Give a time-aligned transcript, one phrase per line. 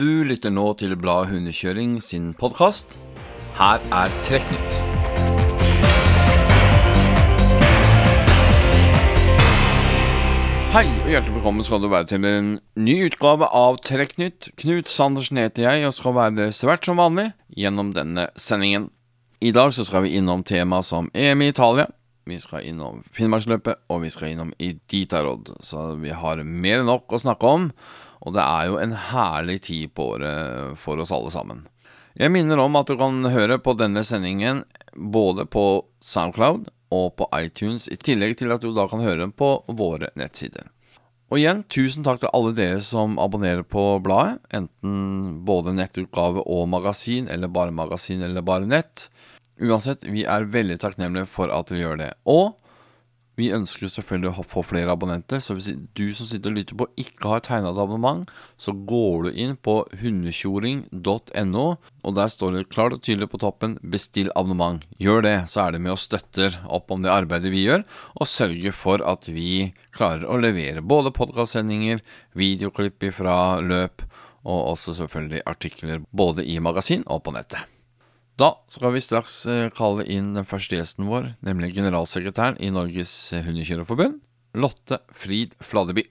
[0.00, 2.94] Du lytter nå til Bladet Hundekjøring sin podkast.
[3.58, 4.78] Her er Trekknytt.
[10.72, 12.50] Hei og hjertelig velkommen skal du være til en
[12.80, 14.54] ny utgave av Trekknytt.
[14.64, 18.88] Knut Sandersen heter jeg og skal være svært som vanlig gjennom denne sendingen.
[19.44, 21.90] I dag så skal vi innom tema som EM i Italia.
[22.24, 25.58] Vi skal innom Finnmarksløpet, og vi skal innom Iditarod.
[25.60, 27.74] Så vi har mer enn nok å snakke om.
[28.20, 31.62] Og det er jo en herlig tid på året for oss alle sammen.
[32.18, 37.28] Jeg minner om at du kan høre på denne sendingen både på Soundcloud og på
[37.38, 40.66] iTunes, i tillegg til at du da kan høre den på våre nettsider.
[41.30, 46.66] Og igjen, tusen takk til alle dere som abonnerer på bladet, enten både nettutgave og
[46.72, 49.06] magasin, eller bare magasin eller bare nett.
[49.62, 52.10] Uansett, vi er veldig takknemlige for at vi gjør det.
[52.26, 52.56] Og
[53.40, 56.88] vi ønsker selvfølgelig å få flere abonnenter, så hvis du som sitter og lytter på
[57.00, 58.28] ikke har tegna et abonnement,
[58.60, 63.78] så går du inn på hundekjoring.no, og der står det klart og tydelig på toppen
[63.80, 64.84] 'bestill abonnement'.
[65.00, 67.84] Gjør det, så er det med og støtter opp om det arbeidet vi gjør,
[68.20, 72.04] og sørger for at vi klarer å levere både podkastsendinger,
[72.36, 74.04] videoklipp fra løp,
[74.44, 77.79] og også selvfølgelig artikler både i magasin og på nettet.
[78.40, 83.10] Da skal vi straks eh, kalle inn den første gjesten vår, nemlig generalsekretæren i Norges
[83.36, 84.14] Hundekjørerforbund,
[84.56, 86.06] Lotte Frid Fladeby.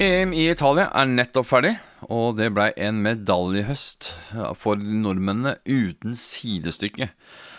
[0.00, 1.76] EM i Italia er nettopp ferdig,
[2.08, 4.14] og det blei en medaljehøst
[4.56, 7.12] for nordmennene uten sidestykke.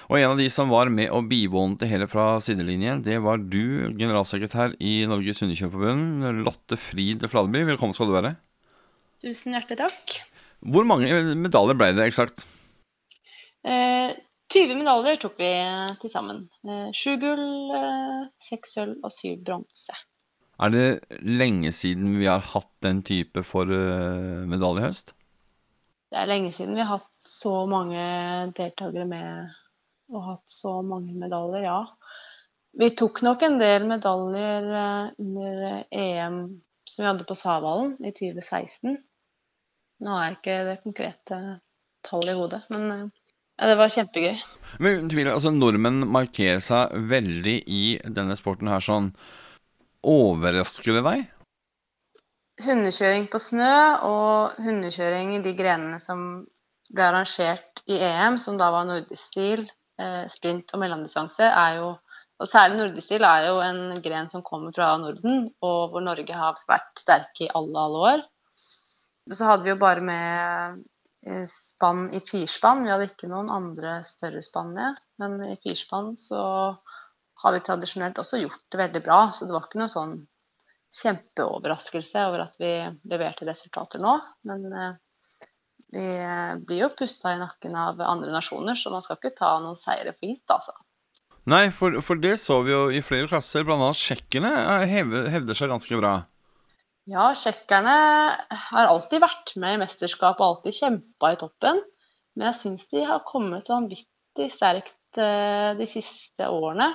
[0.10, 3.40] Og en av de som var med og bivånet det hele fra sidelinjen, det var
[3.40, 7.64] du, generalsekretær i Norges Hundekjørerforbund, Lotte Frid Fladeby.
[7.72, 8.36] Velkommen skal du være.
[9.24, 10.18] Tusen hjertelig takk.
[10.74, 12.46] Hvor mange medaljer ble det eksakt?
[13.64, 14.12] Eh,
[14.54, 15.52] 20 medaljer tok vi
[16.02, 16.44] til sammen.
[16.68, 17.46] Eh, sju gull,
[17.78, 19.96] eh, seks sølv og syv bronse.
[20.62, 20.86] Er det
[21.26, 25.16] lenge siden vi har hatt den type for uh, medaljehøst?
[26.14, 27.98] Det er lenge siden vi har hatt så mange
[28.54, 29.50] deltakere med
[30.12, 31.80] og hatt så mange medaljer, ja.
[32.74, 36.38] Vi tok nok en del medaljer eh, under EM
[36.90, 38.98] som vi hadde på Savallen i 2016.
[40.04, 41.38] Nå er ikke det konkrete
[42.04, 43.04] tallet i hodet, men eh,
[43.60, 44.42] ja, det var kjempegøy.
[44.82, 49.12] Men tvil, altså, Nordmenn markerer seg veldig i denne sporten her sånn.
[50.04, 51.30] Overrasker det deg?
[52.64, 53.76] Hundekjøring på snø
[54.10, 56.44] og hundekjøring i de grenene som
[56.94, 59.83] ble arrangert i EM, som da var nordisk stil, Eh,
[60.34, 61.92] sprint og mellomdistanse er jo
[62.42, 66.36] og særlig nordisk stil er jo en gren som kommer fra Norden, og hvor Norge
[66.36, 68.24] har vært sterke i alle, alle år.
[69.32, 70.82] Så hadde vi jo bare med
[71.24, 72.84] eh, spann i firspann.
[72.84, 75.00] Vi hadde ikke noen andre større spann med.
[75.22, 76.42] Men i firspann så
[77.44, 79.22] har vi tradisjonelt også gjort det veldig bra.
[79.32, 80.18] Så det var ikke noe sånn
[80.94, 82.74] kjempeoverraskelse over at vi
[83.14, 84.18] leverte resultater nå.
[84.50, 84.94] Men eh,
[85.94, 89.54] vi eh, blir jo pusta i nakken av andre nasjoner, så man skal ikke ta
[89.62, 90.74] noen seire for gitt, altså.
[91.50, 93.68] Nei, for, for, det så vi jo i flere klasser.
[93.68, 96.16] Annet tsjekkerne eh, hevder, hevder seg ganske bra.
[97.12, 97.96] Ja, tsjekkerne
[98.72, 101.82] har alltid vært med i mesterskap og alltid kjempa i toppen.
[102.34, 106.90] Men jeg syns de har kommet vanvittig sterkt eh, de siste årene.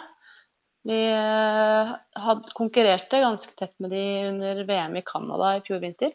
[0.88, 6.14] Vi had, konkurrerte ganske tett med de under VM i Canada i fjor vinter.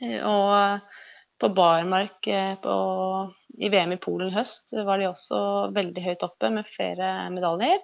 [0.00, 0.92] Og
[1.40, 2.74] på barmark eh, på,
[3.58, 5.40] i VM i Polen i høst var de også
[5.76, 7.80] veldig høyt oppe med flere medaljer.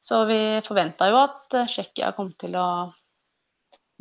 [0.00, 2.68] Så vi forventa jo at eh, Tsjekkia kom til å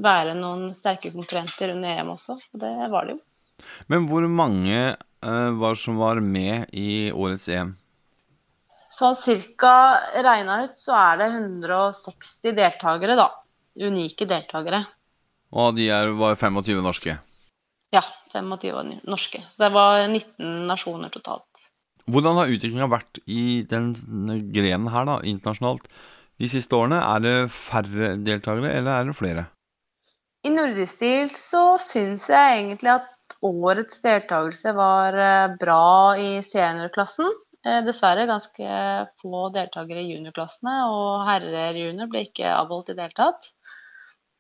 [0.04, 3.24] være noen sterke konkurrenter under EM også, og det var det jo.
[3.90, 7.72] Men hvor mange uh, var som var med i årets EM?
[8.94, 9.72] Sånn cirka
[10.26, 13.32] regna ut så er det 160 deltakere, da.
[13.78, 14.84] Unike deltakere.
[15.58, 17.18] Og de er, var 25 norske?
[17.96, 18.03] Ja,
[18.34, 19.42] 25 norske.
[19.48, 21.68] Så det var 19 nasjoner totalt.
[22.08, 23.92] Hvordan har utviklinga vært i den
[24.53, 25.89] grenen her, da, internasjonalt,
[26.39, 27.01] de siste årene?
[27.04, 29.48] Er det færre deltakere, eller er det flere?
[30.48, 37.28] I nordisk stil så syns jeg egentlig at årets deltakelse var eh, bra i seniorklassen.
[37.66, 38.80] Eh, dessverre ganske
[39.19, 43.51] få deltakere i juniorklassene, og herrer junior ble ikke avholdt i det hele tatt.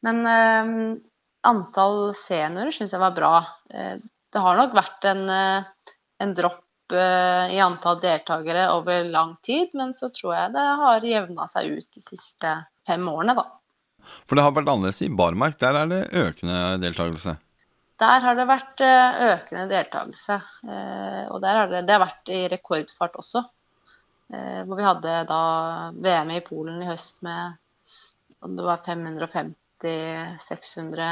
[0.07, 0.73] Men eh,
[1.45, 3.33] antall seniorer syns jeg var bra.
[3.69, 3.97] Eh,
[4.33, 5.91] det har nok vært en, eh,
[6.23, 11.07] en dropp eh, i antall deltakere over lang tid, men så tror jeg det har
[11.11, 12.53] jevna seg ut de siste
[12.87, 13.47] fem årene, da.
[14.27, 15.57] For det har vært annerledes i barmark.
[15.59, 17.35] Der er det økende deltakelse?
[17.99, 20.37] Der har det vært økende deltakelse.
[21.33, 23.41] Og der har det, det har vært i rekordfart også.
[24.29, 25.41] Hvor vi hadde da
[25.97, 27.57] VM i Polen i høst med
[28.45, 28.85] om det var
[29.83, 31.09] 550-600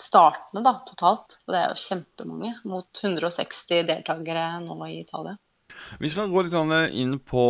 [0.00, 1.38] startende da, totalt.
[1.46, 5.36] Og det er jo kjempemange, mot 160 deltakere nå i Italia.
[6.00, 6.54] Vi skal gå litt
[6.98, 7.44] inn på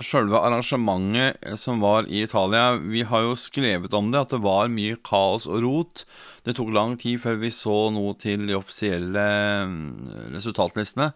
[0.00, 2.78] sjølve arrangementet som var i Italia.
[2.80, 6.04] Vi har jo skrevet om det, at det var mye kaos og rot.
[6.46, 9.26] Det tok lang tid før vi så noe til de offisielle
[9.68, 11.12] mm, resultatlistene.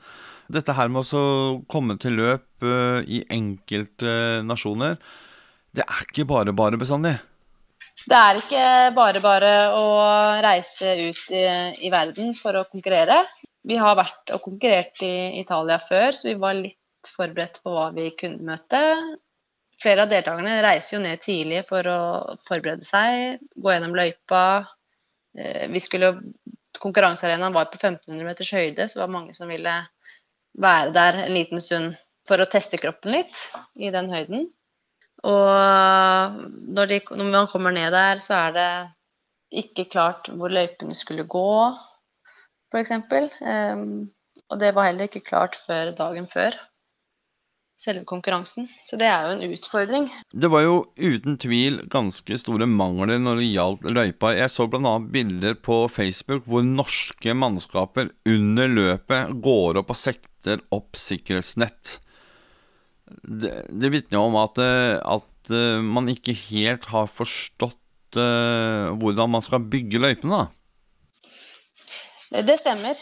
[0.52, 1.25] Dette her med å
[1.72, 4.99] komme til løp eh, i enkelte nasjoner,
[5.75, 7.17] det er ikke bare bare bestandig.
[8.04, 8.64] Det er ikke
[8.96, 9.84] bare bare å
[10.44, 11.44] reise ut i,
[11.86, 13.22] i verden for å konkurrere.
[13.64, 17.88] Vi har vært og konkurrert i Italia før, så vi var litt forberedt på hva
[17.96, 18.80] vi kunne møte.
[19.80, 22.00] Flere av deltakerne reiser jo ned tidlig for å
[22.44, 24.44] forberede seg, gå gjennom løypa.
[25.38, 26.14] Eh, vi skulle,
[26.84, 29.74] Konkurransearenaen var på 1500 meters høyde, så det var mange som ville
[30.60, 31.96] være der en liten stund
[32.28, 33.36] for å teste kroppen litt
[33.80, 34.48] i den høyden.
[35.24, 36.36] Og
[36.76, 38.68] når, de, når man kommer ned der, så er det
[39.64, 41.48] ikke klart hvor løypene skulle gå
[42.74, 42.90] f.eks.
[43.40, 44.10] Um,
[44.50, 46.56] og det var heller ikke klart før dagen før
[47.84, 48.68] selve konkurransen.
[48.86, 50.06] Så det er jo en utfordring.
[50.30, 54.32] Det var jo uten tvil ganske store mangler når det gjaldt løypa.
[54.38, 54.94] Jeg så bl.a.
[55.16, 61.98] bilder på Facebook hvor norske mannskaper under løpet går opp og sekter opp sikkerhetsnett.
[63.04, 69.44] Det, det vitner om at, at, eh, man ikke helt har forstått uh, hvordan man
[69.44, 70.44] skal bygge løypene.
[70.44, 70.64] da.
[72.34, 72.98] Det stemmer.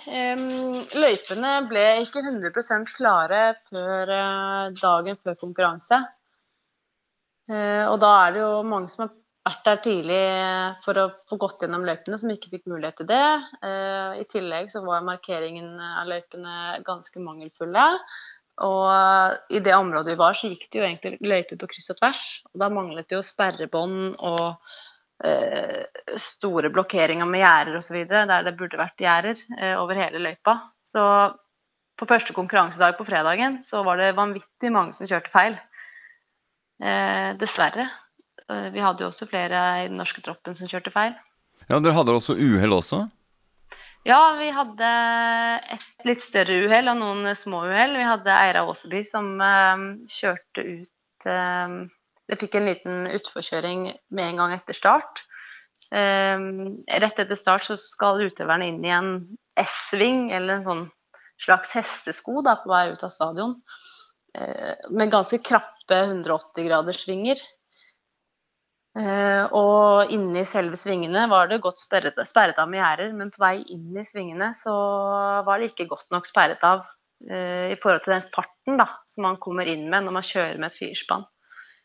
[0.93, 6.03] Løypene ble ikke 100 klare før eh, dagen før konkurranse.
[7.49, 9.15] Eh, og da er det jo mange som har
[9.49, 10.21] vært der tidlig
[10.85, 13.25] for å få gått gjennom løypene, som ikke fikk mulighet til det.
[13.65, 17.87] Eh, I tillegg så var markeringen av løypene ganske mangelfulle.
[18.63, 21.99] Og i det området vi var, så gikk det jo egentlig løyper på kryss og
[22.03, 22.23] tvers.
[22.53, 24.59] Og da manglet det jo sperrebånd og
[25.25, 25.85] Eh,
[26.19, 27.99] store blokkeringer med gjerder osv.
[28.11, 30.57] der det burde vært gjerder eh, over hele løypa.
[30.83, 31.03] Så
[31.99, 35.55] på første konkurransedag på fredagen så var det vanvittig mange som kjørte feil.
[36.83, 37.87] Eh, dessverre.
[38.75, 41.15] Vi hadde jo også flere i den norske troppen som kjørte feil.
[41.71, 43.05] Ja, Dere hadde også uhell også?
[44.03, 44.93] Ja, vi hadde
[45.77, 47.95] et litt større uhell og noen små uhell.
[47.95, 51.77] Vi hadde Eira Åseby som uh, kjørte ut uh,
[52.33, 55.25] det fikk en liten utforkjøring med en gang etter start.
[55.93, 59.11] Um, rett etter start så skal utøverne inn i en
[59.61, 60.85] S-sving, eller en sånn
[61.43, 63.59] slags hestesko da, på vei ut av stadion.
[64.33, 67.43] Uh, med ganske krappe 180-graders-svinger.
[67.43, 67.62] Uh,
[68.93, 73.63] og inni selve svingene var det godt sperret, sperret av med gjerder, men på vei
[73.73, 74.75] inn i svingene så
[75.47, 76.85] var det ikke godt nok sperret av
[77.31, 80.61] uh, i forhold til den farten da, som man kommer inn med når man kjører
[80.61, 81.25] med et firspann.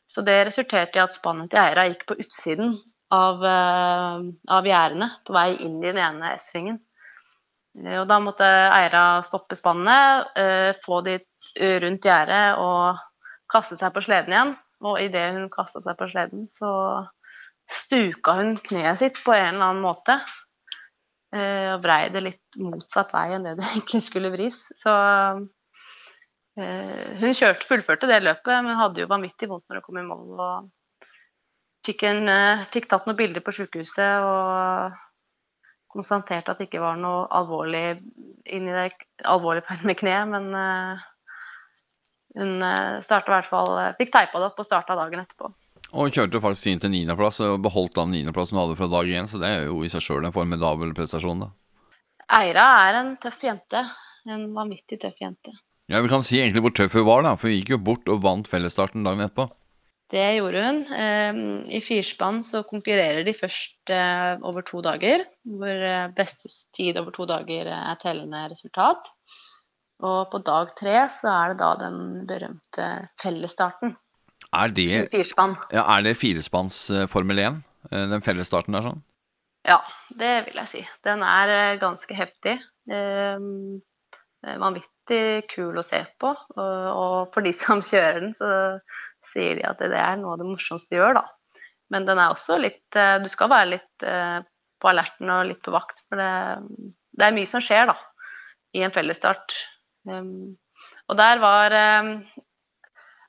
[0.07, 2.75] Så det resulterte i at spannet til eiera gikk på utsiden
[3.13, 4.27] av, uh,
[4.57, 6.79] av gjerdene på vei inn i den ene S-svingen.
[7.77, 11.19] Og da måtte eiera stoppe spannet, uh, få de
[11.83, 12.97] rundt gjerdet og
[13.51, 14.57] kaste seg på sleden igjen.
[14.85, 16.69] Og idet hun kasta seg på sleden, så
[17.81, 20.19] stuka hun kneet sitt på en eller annen måte.
[21.33, 24.61] og vrei det litt motsatt vei enn det det egentlig skulle vris.
[24.77, 24.93] Så
[26.57, 30.05] Eh, hun kjørte, fullførte det løpet, men hadde jo vanvittig vondt når hun kom i
[30.07, 30.39] mål.
[30.41, 31.05] og
[31.85, 34.97] Fikk, en, eh, fikk tatt noen bilder på sykehuset og
[35.93, 38.01] konstaterte at det ikke var noe alvorlig
[39.23, 40.49] alvorlig feil med kneet, men
[42.37, 42.61] hun
[43.05, 45.51] starta i hvert fall Fikk teipa det opp og starta dagen etterpå.
[45.95, 49.29] Og kjørte faktisk inn til niendeplass og beholdt den niendeplassen hun hadde fra dag én,
[49.29, 51.53] så det er jo i seg sjøl en formidabel prestasjon, da.
[52.37, 53.85] Eira er en tøff jente.
[54.27, 55.53] En vanvittig tøff jente.
[55.87, 58.09] Ja, Vi kan si egentlig hvor tøff hun var, da, for hun gikk jo bort
[58.11, 59.47] og vant fellesstarten dagen etterpå.
[60.11, 60.81] Det gjorde hun.
[60.95, 66.99] Ehm, I firspann så konkurrerer de først eh, over to dager, hvor eh, beste tid
[66.99, 69.11] over to dager er tellende resultat.
[70.05, 72.87] Og på dag tre så er det da den berømte
[73.21, 73.95] fellesstarten.
[74.53, 75.57] Er det, Firespann.
[75.73, 77.57] Ja, er det firespanns eh, Formel 1,
[77.91, 79.01] den fellesstarten der sånn?
[79.67, 79.81] Ja,
[80.15, 80.83] det vil jeg si.
[81.03, 82.55] Den er ganske heftig.
[82.87, 83.81] Ehm,
[84.61, 86.31] vanvittig kul å se på.
[86.55, 88.49] Og, for de som kjører den, så
[89.33, 91.25] sier de at det er noe av det morsomste de gjør, da.
[91.93, 94.39] Men den er også litt eh, Du skal være litt eh,
[94.77, 96.31] på alerten og litt på vakt, for det,
[97.17, 97.95] det er mye som skjer, da,
[98.77, 99.55] i en fellesstart.
[100.07, 100.55] Um,
[101.11, 102.11] og der var um,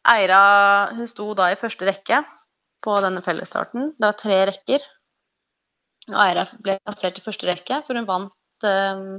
[0.09, 0.43] Eira
[0.95, 2.23] Hun sto da i første rekke
[2.85, 3.93] på denne fellesstarten.
[3.99, 4.89] Det var tre rekker.
[6.09, 9.19] Og Eira ble plassert i første rekke, for hun vant um,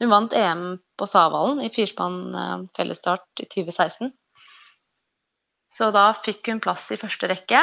[0.00, 0.64] hun vant EM
[0.98, 4.10] på Savalen i firspann fellesstart i 2016.
[5.72, 7.60] Så da fikk hun plass i første rekke.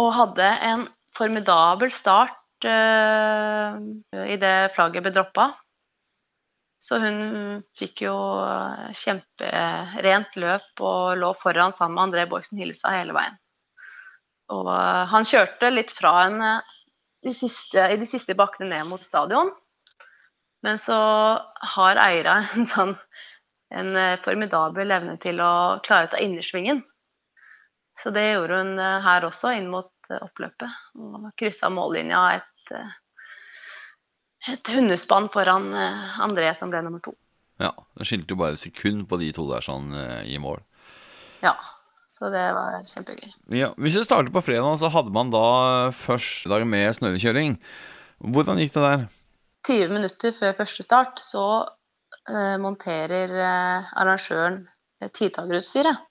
[0.00, 3.74] Og hadde en formidabel start uh,
[4.30, 5.50] idet flagget ble droppa.
[6.80, 8.14] Så hun fikk jo
[8.96, 13.36] kjemperent løp og lå foran sammen med André Borgsen Hillestad hele veien.
[14.50, 16.54] Og uh, han kjørte litt fra henne
[17.22, 19.52] de siste, i de siste bakkene ned mot stadion.
[20.64, 20.96] Men så
[21.76, 22.96] har Eira en sånn
[23.70, 25.52] en eh, formidabel evne til å
[25.86, 26.82] klare ut av innersvingen.
[28.02, 30.78] Så det gjorde hun eh, her også, inn mot eh, oppløpet.
[30.98, 32.74] Og kryssa mållinja et,
[34.48, 35.68] et hundespann foran
[36.24, 37.12] André, som ble nummer to.
[37.60, 39.92] Ja, det skilte jo bare sekund på de to der sånn
[40.24, 40.62] i mål.
[41.44, 41.52] Ja,
[42.08, 43.30] så det var kjempegøy.
[43.56, 47.54] Ja, Hvis vi starter på fredag, så hadde man da første dag med snørrekjøring.
[48.20, 49.06] Hvordan gikk det der?
[49.68, 51.44] 20 minutter før første start så
[52.28, 54.62] eh, monterer eh, arrangøren
[55.00, 56.06] tidtagerutstyret.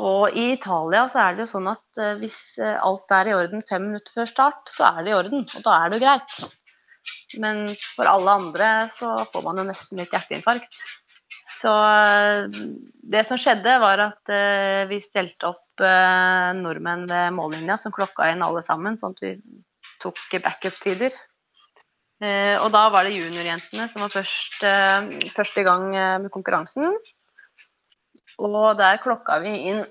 [0.00, 3.36] Og i Italia så er det jo sånn at eh, hvis eh, alt er i
[3.36, 6.04] orden fem minutter før start, så er det i orden, og da er det jo
[6.06, 6.36] greit.
[7.42, 7.64] Men
[7.96, 10.84] for alle andre så får man jo nesten litt hjerteinfarkt.
[11.62, 12.60] Så eh,
[13.14, 18.44] det som skjedde, var at eh, vi stelte opp nordmenn ved mållinja som klokka inn
[18.44, 19.30] alle sammen, sånn at vi
[20.02, 21.16] tok backup-tider.
[22.22, 26.30] Eh, og da var det juniorjentene som var først, eh, først i gang eh, med
[26.34, 26.94] konkurransen.
[28.42, 29.82] Og der klokka vi inn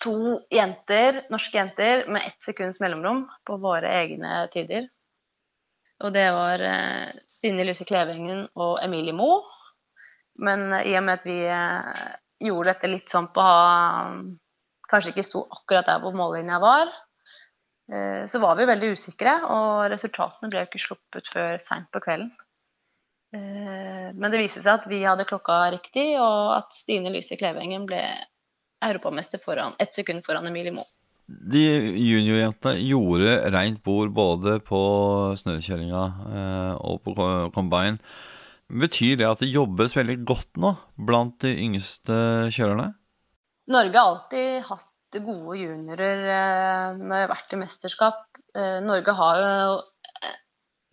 [0.00, 4.88] to jenter, norske jenter med ett sekunds mellomrom på våre egne tider.
[6.00, 6.62] Og det var
[7.28, 9.42] Stine Lyse Klevengen og Emilie Moe.
[10.40, 11.38] Men i og med at vi
[12.40, 13.44] gjorde dette litt sånn på
[14.90, 16.88] Kanskje ikke sto akkurat der hvor mållinja var,
[17.92, 22.02] Eh, så var vi veldig usikre, og resultatene ble jo ikke sluppet før seint på
[22.04, 22.30] kvelden.
[23.34, 27.88] Eh, men det viste seg at vi hadde klokka riktig, og at Stine Lyse Klevengen
[27.90, 28.02] ble
[28.86, 30.86] europamester foran, ett sekund foran Emilie Moe.
[31.30, 31.62] De
[31.94, 34.80] juniorjentene gjorde rent bord både på
[35.38, 37.14] snøkjøringa eh, og på
[37.54, 38.00] combine.
[38.70, 42.16] Betyr det at det jobbes veldig godt nå blant de yngste
[42.54, 42.88] kjørerne?
[43.70, 48.20] Norge har alltid hatt gode juniorer eh, når jeg har vært i mesterskap.
[48.56, 49.80] Eh, Norge har jo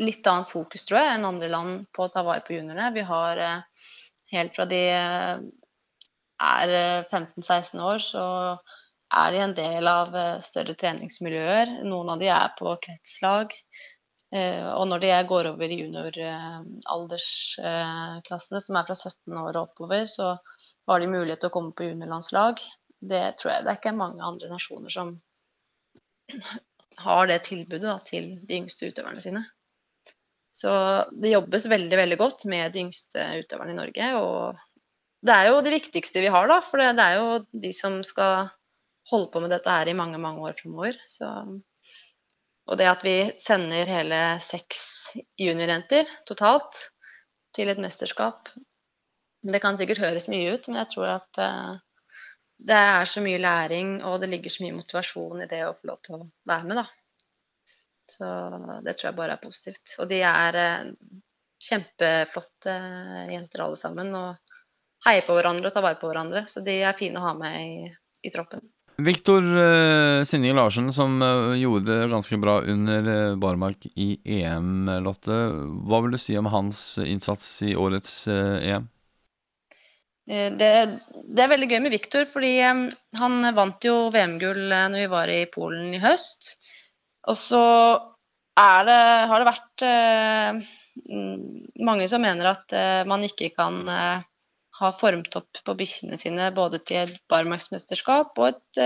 [0.06, 2.94] litt annet fokus, tror jeg, enn andre land på å ta vare på juniorene.
[2.94, 3.42] Vi har
[4.30, 4.84] helt fra de
[6.38, 6.74] er
[7.10, 8.26] 15-16 år, så
[9.14, 11.68] er de en del av større treningsmiljøer.
[11.88, 13.48] Noen av de er på kretslag.
[14.28, 20.26] Og når de går over i junioraldersklassene, som er fra 17 år og oppover, så
[20.92, 22.56] har de mulighet til å komme på juniorlandslag
[23.00, 25.14] det tror jeg det er ikke mange andre nasjoner som
[27.06, 29.44] har det tilbudet da, til de yngste utøverne sine.
[30.58, 30.72] Så
[31.14, 34.08] det jobbes veldig veldig godt med de yngste utøverne i Norge.
[34.18, 36.58] Og det er jo det viktigste vi har, da.
[36.66, 38.50] For det, er jo de som skal
[39.12, 41.00] holde på med dette her i mange, mange år framover.
[42.68, 44.82] Og det at vi sender hele seks
[45.40, 46.80] juniorjenter totalt
[47.56, 48.52] til et mesterskap
[49.48, 51.78] Det kan sikkert høres mye ut, men jeg tror at uh,
[52.58, 55.88] det er så mye læring, og det ligger så mye motivasjon i det å få
[55.92, 56.86] lov til å være med, da.
[58.12, 58.28] Så
[58.84, 59.94] det tror jeg bare er positivt.
[60.02, 60.90] Og de er eh,
[61.70, 62.74] kjempeflotte
[63.30, 64.58] jenter alle sammen, og
[65.06, 66.44] heier på hverandre og tar vare på hverandre.
[66.50, 67.92] Så de er fine å ha med i,
[68.26, 68.66] i troppen.
[68.98, 74.90] Viktor uh, Sinning Larsen, som uh, gjorde det ganske bra under uh, Barmark i EM,
[75.06, 75.38] Lotte.
[75.86, 78.88] Hva vil du si om hans innsats i årets EM?
[80.28, 80.70] Eh, det,
[81.24, 82.86] det, er veldig gøy med Viktor, fordi um,
[83.20, 86.58] han vant jo VM-gull eh, når vi var i Polen i høst.
[87.32, 87.64] Og så
[88.58, 88.98] det,
[89.30, 90.60] har det vært eh,
[91.88, 93.84] mange som mener at eh, man ikke kan
[94.78, 98.84] eh, formt formtopp på bikkjene sine både til et barmarksmesterskap og et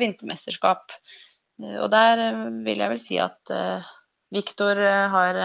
[0.00, 0.92] vintermesterskap.
[1.62, 2.22] og der
[2.64, 3.52] vil jeg vel si at
[4.34, 4.80] Viktor
[5.12, 5.36] har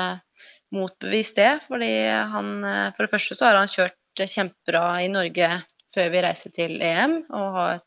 [0.74, 2.64] motbevist det, fordi han
[2.96, 5.50] For det første så har han kjørt kjempebra i Norge
[5.94, 7.82] før vi reiser til EM, og har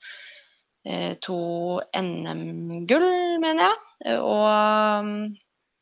[0.86, 1.40] eh, to
[1.98, 3.08] NM-gull,
[3.42, 4.18] mener jeg.
[4.18, 4.46] Og
[5.06, 5.12] um,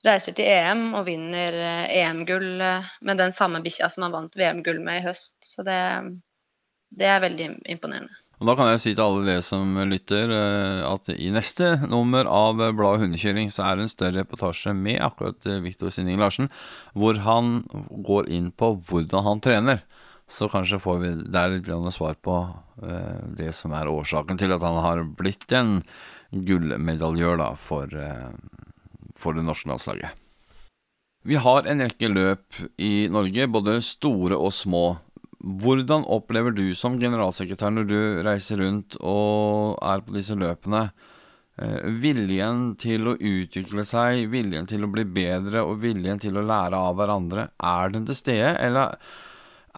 [0.07, 4.37] reiser til EM og vinner eh, EM-gull eh, med den samme bikkja som han vant
[4.39, 5.37] VM-gull med i høst.
[5.45, 5.79] Så det,
[6.97, 8.13] det er veldig imponerende.
[8.41, 10.31] Og Da kan jeg si til alle dere som lytter,
[10.89, 15.45] at i neste nummer av bladet Hundekjøring så er det en større reportasje med akkurat
[15.61, 16.49] Viktor Sinning Larsen,
[16.97, 17.59] hvor han
[18.09, 19.85] går inn på hvordan han trener.
[20.25, 22.39] Så kanskje får vi der litt svar på
[23.37, 25.83] det som er årsaken til at han har blitt en
[26.33, 27.93] gullmedaljør for,
[29.21, 30.17] for det norske landslaget.
[31.23, 34.99] Vi har en rekke løp i Norge, både store og små.
[35.41, 40.91] hvordan opplever du som generalsekretær når du reiser rundt og er på disse løpene,
[41.57, 46.45] eh, viljen til å utvikle seg, viljen til å bli bedre og viljen til å
[46.45, 48.99] lære av hverandre, er den til stede, eller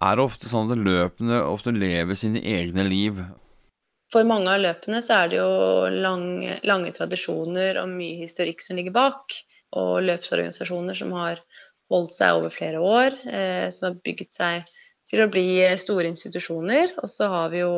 [0.03, 3.23] er det ofte sånn at løpene ofte lever sine egne liv?
[4.13, 8.77] For mange av løpene så er det jo lange, lange tradisjoner og mye historikk som
[8.77, 9.37] ligger bak,
[9.81, 11.41] og løpsorganisasjoner som har
[11.93, 14.75] holdt seg over flere år, eh, som har bygget seg
[15.09, 15.47] til å bli
[15.81, 16.93] store institusjoner.
[17.01, 17.73] Og så har vi jo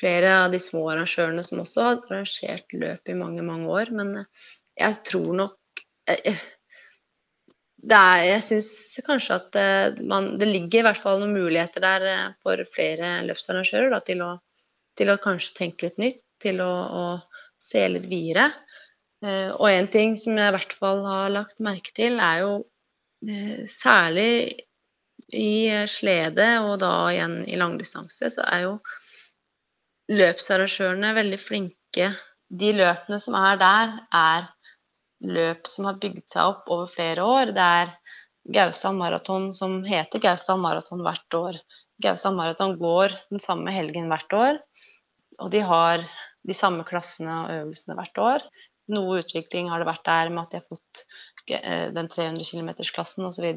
[0.00, 3.92] flere av de små arrangørene som også har arrangert løp i mange, mange år.
[3.92, 4.24] Men
[4.78, 6.42] jeg tror nok eh,
[7.82, 8.70] det er, Jeg syns
[9.06, 13.20] kanskje at eh, man, det ligger i hvert fall noen muligheter der eh, for flere
[13.26, 14.36] løpsarrangører da, til, å,
[14.98, 17.04] til, å, kanskje tenke litt nytt, til å, å
[17.62, 18.50] se litt videre.
[19.24, 22.52] Eh, og en ting som jeg i hvert fall har lagt merke til, er jo
[23.22, 24.64] Eh, særlig
[25.32, 28.72] i slede og da igjen i langdistanse, så er jo
[30.10, 32.08] løpsarrangørene veldig flinke.
[32.50, 34.50] De løpene som er der, er
[35.22, 37.54] løp som har bygd seg opp over flere år.
[37.54, 37.94] Det er
[38.58, 41.62] Gausdal Maraton som heter Gausdal Maraton hvert år.
[42.02, 44.58] Gausdal Maraton går den samme helgen hvert år,
[45.40, 46.04] og de har
[46.42, 48.46] de samme klassene og øvelsene hvert år.
[48.92, 51.04] Noe utvikling har det vært der med at de har fått
[51.50, 53.54] Eh, den 300 km-klassen osv.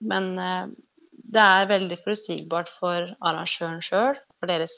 [0.00, 0.66] Men eh,
[1.10, 4.74] det er veldig forutsigbart for arrangøren sjøl, for deres,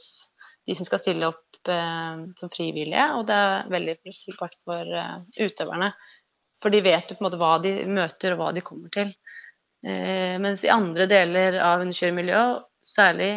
[0.67, 4.97] de som skal stille opp eh, som frivillige, og det er veldig forutsigbart for
[5.39, 5.93] utøverne.
[6.63, 9.11] For de vet jo på en måte hva de møter, og hva de kommer til.
[9.83, 13.31] Mens i andre deler av underkjøremiljøet, særlig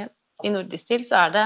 [0.46, 1.46] i nordisk stil, så er det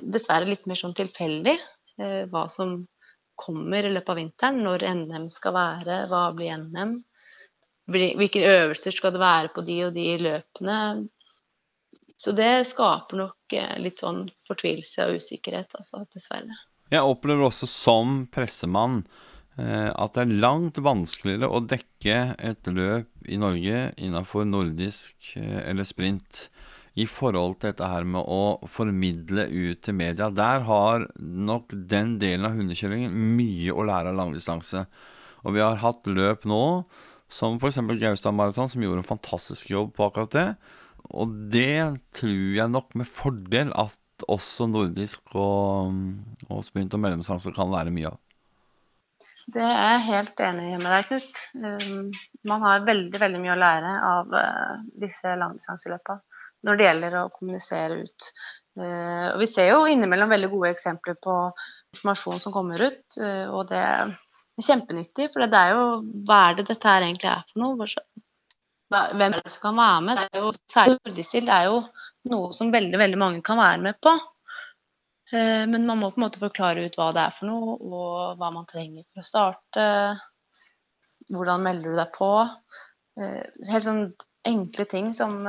[0.00, 2.80] dessverre litt mer sånn tilfeldig eh, hva som
[3.38, 4.60] kommer i løpet av vinteren.
[4.64, 7.00] Når NM skal være, hva blir NM?
[7.92, 10.78] Hvilke øvelser skal det være på de og de løpene?
[12.22, 16.56] Så det skaper nok eh, litt sånn fortvilelse og usikkerhet, altså, dessverre.
[16.92, 19.00] Jeg opplever også som pressemann
[19.58, 25.88] eh, at det er langt vanskeligere å dekke et løp i Norge innenfor nordisk eller
[25.88, 26.46] sprint
[26.92, 30.28] i forhold til dette her med å formidle ut til media.
[30.28, 34.84] Der har nok den delen av hundekjøringen mye å lære av langdistanse.
[35.42, 36.62] Og vi har hatt løp nå,
[37.32, 37.80] som f.eks.
[38.00, 40.48] Gaustad Maraton, som gjorde en fantastisk jobb på akkurat det.
[41.16, 43.98] Og det tror jeg nok med fordel at
[44.30, 45.96] også nordisk og,
[46.46, 48.20] og sprint og mellomdistanse kan lære mye av.
[49.52, 51.40] Det er jeg helt enig med deg, Knut.
[51.56, 52.12] Um,
[52.46, 56.31] man har veldig veldig mye å lære av uh, disse langdistanseløpene
[56.66, 58.32] når det gjelder å kommunisere ut.
[58.80, 61.36] Eh, og vi ser jo innimellom veldig gode eksempler på
[61.92, 64.12] informasjon som kommer ut, eh, og det er
[64.62, 65.28] kjempenyttig.
[65.32, 65.86] For det er jo
[66.26, 67.88] hva er det dette her egentlig er for noe?
[68.92, 70.20] Hvem er det som kan være med?
[70.20, 71.80] Det er jo, særlig nordistil, det er jo
[72.32, 74.14] noe som veldig, veldig mange kan være med på.
[75.32, 78.40] Eh, men man må på en måte forklare ut hva det er for noe, og
[78.40, 79.88] hva man trenger for å starte.
[81.32, 82.28] Hvordan melder du deg på?
[83.16, 84.06] Helt sånn
[84.48, 85.44] enkle ting som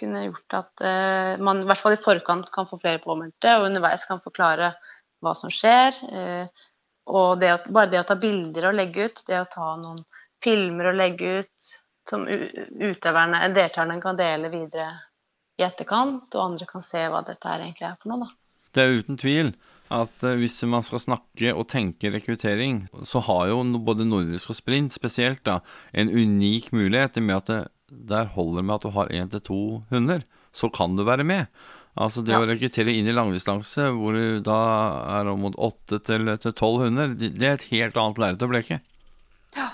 [0.00, 3.68] kunne gjort at uh, man i hvert fall i forkant kan få flere påmeldte, og
[3.68, 4.72] underveis kan forklare
[5.20, 6.00] hva som skjer.
[6.10, 6.66] Uh,
[7.10, 10.02] og det å, bare det å ta bilder og legge ut, det å ta noen
[10.42, 11.72] filmer og legge ut
[12.08, 14.92] som utøverne, deltakerne kan dele videre
[15.60, 18.24] i etterkant, og andre kan se hva dette her egentlig er for noe.
[18.24, 18.64] Da.
[18.74, 19.52] Det er uten tvil
[19.90, 24.60] at uh, hvis man skal snakke og tenke rekruttering, så har jo både nordisk og
[24.60, 25.60] sprint spesielt da,
[25.92, 29.44] en unik mulighet i med at der holder det med at du har én til
[29.44, 31.46] to hunder, så kan du være med.
[31.98, 32.38] Altså det ja.
[32.40, 34.60] å rekruttere inn i langdistanse, hvor du da
[35.18, 38.78] er om mot åtte til tolv hunder, det er et helt annet lerret å bleke.
[39.56, 39.68] Ja,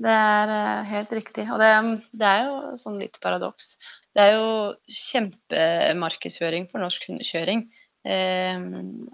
[0.00, 1.44] det er uh, helt riktig.
[1.52, 1.70] Og det,
[2.16, 3.74] det, er jo sånn litt paradoks.
[4.16, 4.48] Det er jo
[4.88, 7.66] kjempemarkedsføring for norsk hundekjøring.
[8.08, 8.66] Eh,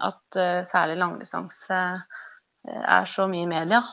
[0.07, 1.81] at uh, særlig langdistanse
[2.65, 3.83] er så mye i media.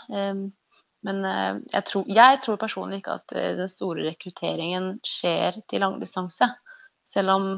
[1.07, 5.83] Men eh, jeg tror, jeg tror, personlig ikke at eh, den store rekrutteringen skjer til
[5.83, 6.49] langdistanse.
[7.07, 7.49] Selv om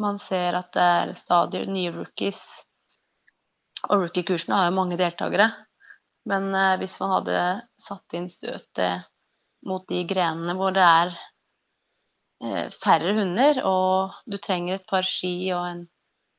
[0.00, 2.42] man ser at det er stadig nye rookies.
[3.88, 5.48] Og rookie-kursene har jo mange deltakere.
[6.28, 7.38] Men eh, hvis man hadde
[7.80, 9.08] satt inn støtet
[9.66, 11.18] mot de grenene hvor det er
[12.80, 15.82] færre hunder, og du trenger et par ski og en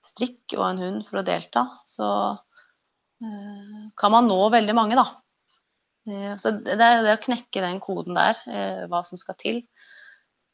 [0.01, 2.07] strikk og en hund for å delta, så
[4.01, 5.03] kan man nå veldig mange, da.
[6.09, 9.59] Eh, så det er det å knekke den koden der, eh, hva som skal til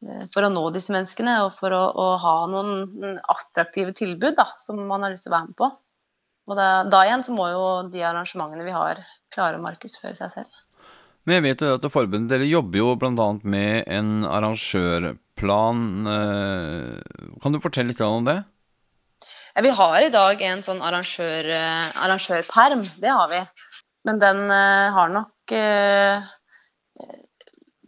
[0.03, 4.47] eh, for å nå disse menneskene, og for å, å ha noen attraktive tilbud da,
[4.59, 5.71] som man har lyst til å være med på.
[6.47, 9.01] Og da, da, igjen så må jo de arrangementene vi har,
[9.33, 10.83] klare å markedsføre seg selv.
[11.27, 13.25] Men jeg vet jo at forbundet dere jobber jo bl.a.
[13.43, 15.81] med en arrangørplan.
[17.43, 18.37] Kan du fortelle litt om det?
[19.51, 23.43] Ja, vi har i dag en sånn arrangør, arrangørperm, det har vi.
[24.07, 25.33] Men den har nok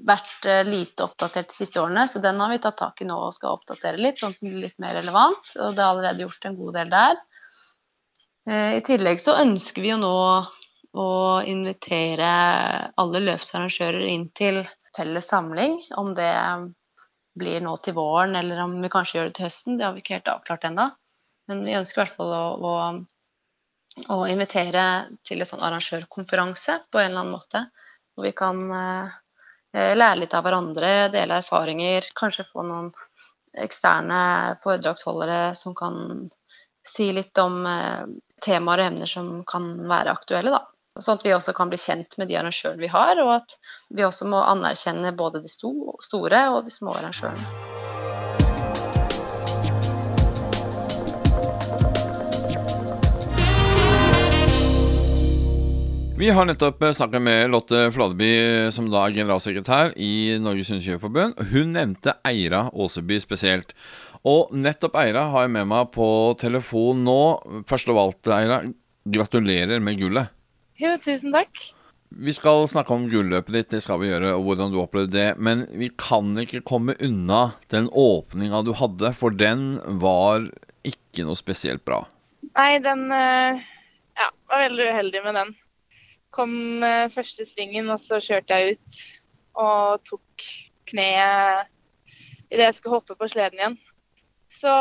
[0.10, 3.17] vært eh, lite oppdatert de siste årene, så den har vi tatt tak i nå
[3.28, 5.56] og skal oppdatere litt, sånn at den blir litt mer relevant.
[5.58, 7.22] Og det er allerede gjort en god del der.
[8.48, 10.15] Eh, I tillegg så ønsker vi jo nå
[11.00, 11.10] å
[11.45, 12.30] invitere
[12.98, 14.63] alle løpsarrangører inn til
[14.98, 15.78] felles samling.
[16.00, 16.34] Om det
[17.39, 20.04] blir nå til våren, eller om vi kanskje gjør det til høsten, det har vi
[20.04, 20.89] ikke helt avklart ennå.
[21.50, 22.74] Men vi ønsker i hvert fall å, å,
[24.10, 24.84] å invitere
[25.28, 27.66] til en sånn arrangørkonferanse på en eller annen måte.
[28.16, 28.62] Hvor vi kan
[29.74, 32.10] Eh, lære litt av hverandre, dele erfaringer.
[32.18, 32.90] Kanskje få noen
[33.58, 36.30] eksterne foredragsholdere som kan
[36.86, 38.08] si litt om eh,
[38.46, 40.58] temaer og emner som kan være aktuelle.
[40.58, 40.66] da.
[41.00, 43.56] Sånn at vi også kan bli kjent med de arrangørene vi har, og at
[43.94, 47.88] vi også må anerkjenne både de store og de små arrangørene.
[56.19, 58.34] Vi har nettopp snakket med Lotte Fladeby,
[58.75, 61.38] som da er generalsekretær i Norges Hundekjøreforbund.
[61.53, 63.71] Hun nevnte Eira Åseby spesielt.
[64.27, 66.08] Og nettopp Eira har jeg med meg på
[66.41, 67.21] telefon nå.
[67.69, 68.58] Først av alt, Eira,
[69.08, 70.34] gratulerer med gullet.
[70.84, 71.63] Jo, tusen takk.
[72.12, 75.29] Vi skal snakke om gulløpet ditt, det skal vi gjøre, og hvordan du opplevde det.
[75.39, 80.51] Men vi kan ikke komme unna den åpninga du hadde, for den var
[80.84, 82.03] ikke noe spesielt bra.
[82.51, 83.65] Nei, den eh,
[84.19, 85.58] ja, var veldig uheldig med den
[86.36, 89.02] kom eh, første svingen, og så kjørte jeg ut
[89.60, 90.48] og tok
[90.89, 91.68] kneet
[92.50, 93.78] idet jeg skulle hoppe på sleden igjen.
[94.50, 94.72] Så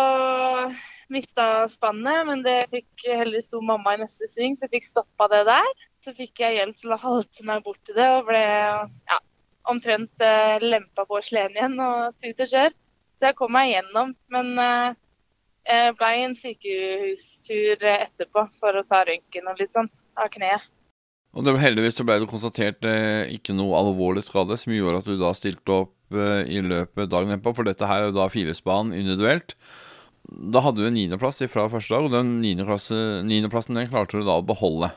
[1.13, 5.29] mista spannet, men det fikk heldigvis sto mamma i neste sving, så jeg fikk stoppa
[5.33, 5.69] det der.
[6.05, 9.19] Så fikk jeg hjelp til å halte meg bort til det, og ble ja,
[9.69, 12.79] omtrent eh, lempa på sleden igjen og tut og kjør.
[13.19, 14.99] Så jeg kom meg gjennom, men eh,
[15.69, 20.65] jeg ble en sykehustur etterpå for å ta røntgen og litt sånn av kneet.
[21.37, 25.11] Og det, heldigvis så ble det konstatert eh, ikke noe alvorlig skade, som gjorde at
[25.11, 28.31] du da stilte opp eh, i løpet dagen etterpå, for dette her er jo da
[28.33, 29.55] firespann individuelt.
[30.29, 34.41] Da hadde du en niendeplass fra første dag, og den niendeplassen den klarte du da
[34.41, 34.91] å beholde.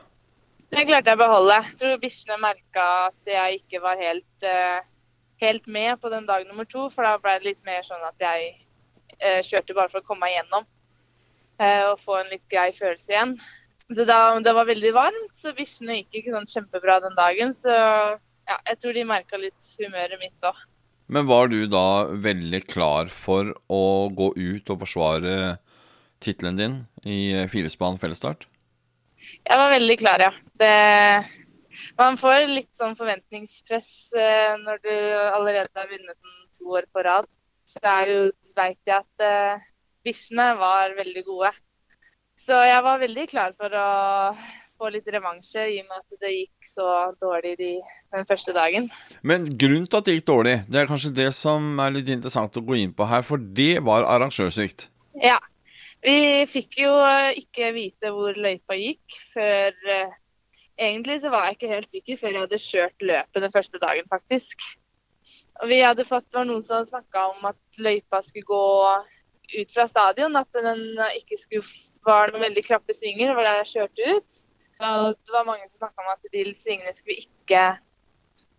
[0.72, 1.60] Den klarte jeg å beholde.
[1.68, 4.80] Jeg tror bikkjene merka at jeg ikke var helt, uh,
[5.44, 8.24] helt, med på den dag nummer to, for da ble det litt mer sånn at
[8.24, 8.54] jeg
[9.20, 13.12] uh, kjørte bare for å komme meg gjennom uh, og få en litt grei følelse
[13.12, 13.36] igjen.
[13.90, 17.50] Så da, det var veldig varmt, så bikkjene gikk ikke sånn kjempebra den dagen.
[17.56, 20.62] Så ja, jeg tror de merka litt humøret mitt òg.
[21.12, 23.82] Men var du da veldig klar for å
[24.16, 25.58] gå ut og forsvare
[26.22, 27.18] tittelen din i
[27.52, 28.46] firespann fellesstart?
[29.22, 30.30] Jeg var veldig klar, ja.
[30.58, 30.70] Det,
[31.98, 37.04] man får litt sånn forventningspress eh, når du allerede har vunnet den to år på
[37.06, 37.28] rad.
[37.68, 38.24] Så er jo,
[38.56, 39.68] veit jeg at eh,
[40.06, 41.52] bikkjene var veldig gode.
[42.42, 43.88] Så jeg var veldig klar for å
[44.82, 46.86] få litt revansje i og med at det gikk så
[47.22, 47.70] dårlig de,
[48.14, 48.88] den første dagen.
[49.22, 52.58] Men grunnen til at det gikk dårlig, det er kanskje det som er litt interessant
[52.58, 54.88] å gå inn på her, for det var arrangørsvikt?
[55.22, 55.38] Ja.
[56.02, 56.90] Vi fikk jo
[57.38, 60.18] ikke vite hvor løypa gikk før eh,
[60.82, 64.06] Egentlig så var jeg ikke helt sikker før jeg hadde kjørt løpet den første dagen,
[64.10, 64.64] faktisk.
[65.60, 68.62] Og vi hadde fått, var noen som snakka om at løypa skulle gå
[69.58, 70.82] ut fra stadion at den
[71.18, 71.66] ikke skulle
[72.06, 73.30] var noen veldig krappe svinger.
[73.30, 74.42] Det var der jeg kjørte ut.
[74.82, 77.64] Og det var mange som snakka om at de svingene skulle vi ikke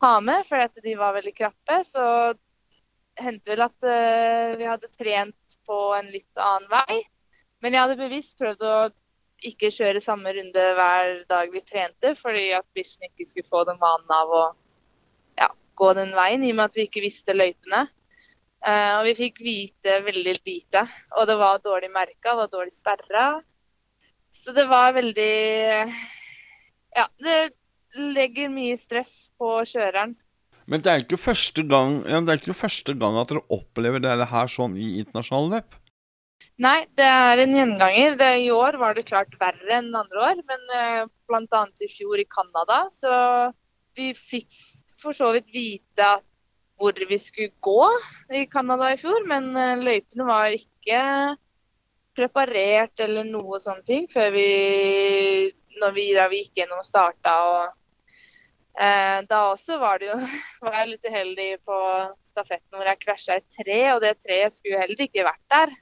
[0.04, 1.80] ha med, fordi de var veldig krappe.
[1.88, 2.06] Så
[3.20, 7.02] hendte vel at uh, vi hadde trent på en litt annen vei.
[7.64, 8.78] Men jeg hadde bevisst prøvd å
[9.44, 13.80] ikke kjøre samme runde hver dag vi trente, fordi at bikkjen ikke skulle få den
[13.82, 14.44] vanen av å
[15.40, 17.86] ja, gå den veien, i og med at vi ikke visste løypene.
[18.64, 20.86] Uh, og vi fikk vite veldig lite.
[21.20, 23.42] Og det var dårlig merka, var dårlig sperra.
[24.34, 25.34] Så det var veldig
[26.94, 27.38] Ja, det
[27.94, 30.16] legger mye stress på kjøreren.
[30.70, 34.30] Men det er ikke første gang, ja, det ikke første gang at dere opplever det
[34.32, 35.76] her sånn i internasjonale løp?
[36.64, 38.16] Nei, det er en gjenganger.
[38.20, 40.44] Det, I år var det klart verre enn andre år.
[40.48, 41.64] Men uh, eh, bl.a.
[41.82, 43.16] i fjor i Canada, så
[43.98, 44.54] vi fikk
[45.02, 46.26] for så vidt vite at
[46.80, 47.90] hvor vi skulle gå
[48.34, 51.02] i Canada i fjor, men eh, løypene var ikke
[52.18, 54.50] preparert eller noe sånne ting før vi
[55.82, 57.38] når vi, da vi gikk gjennom og starta.
[57.54, 58.04] Og,
[58.78, 60.20] eh, da også var, det jo,
[60.66, 61.80] var jeg litt uheldig på
[62.34, 65.74] stafetten hvor jeg krasja et tre, og det treet skulle heller ikke vært der.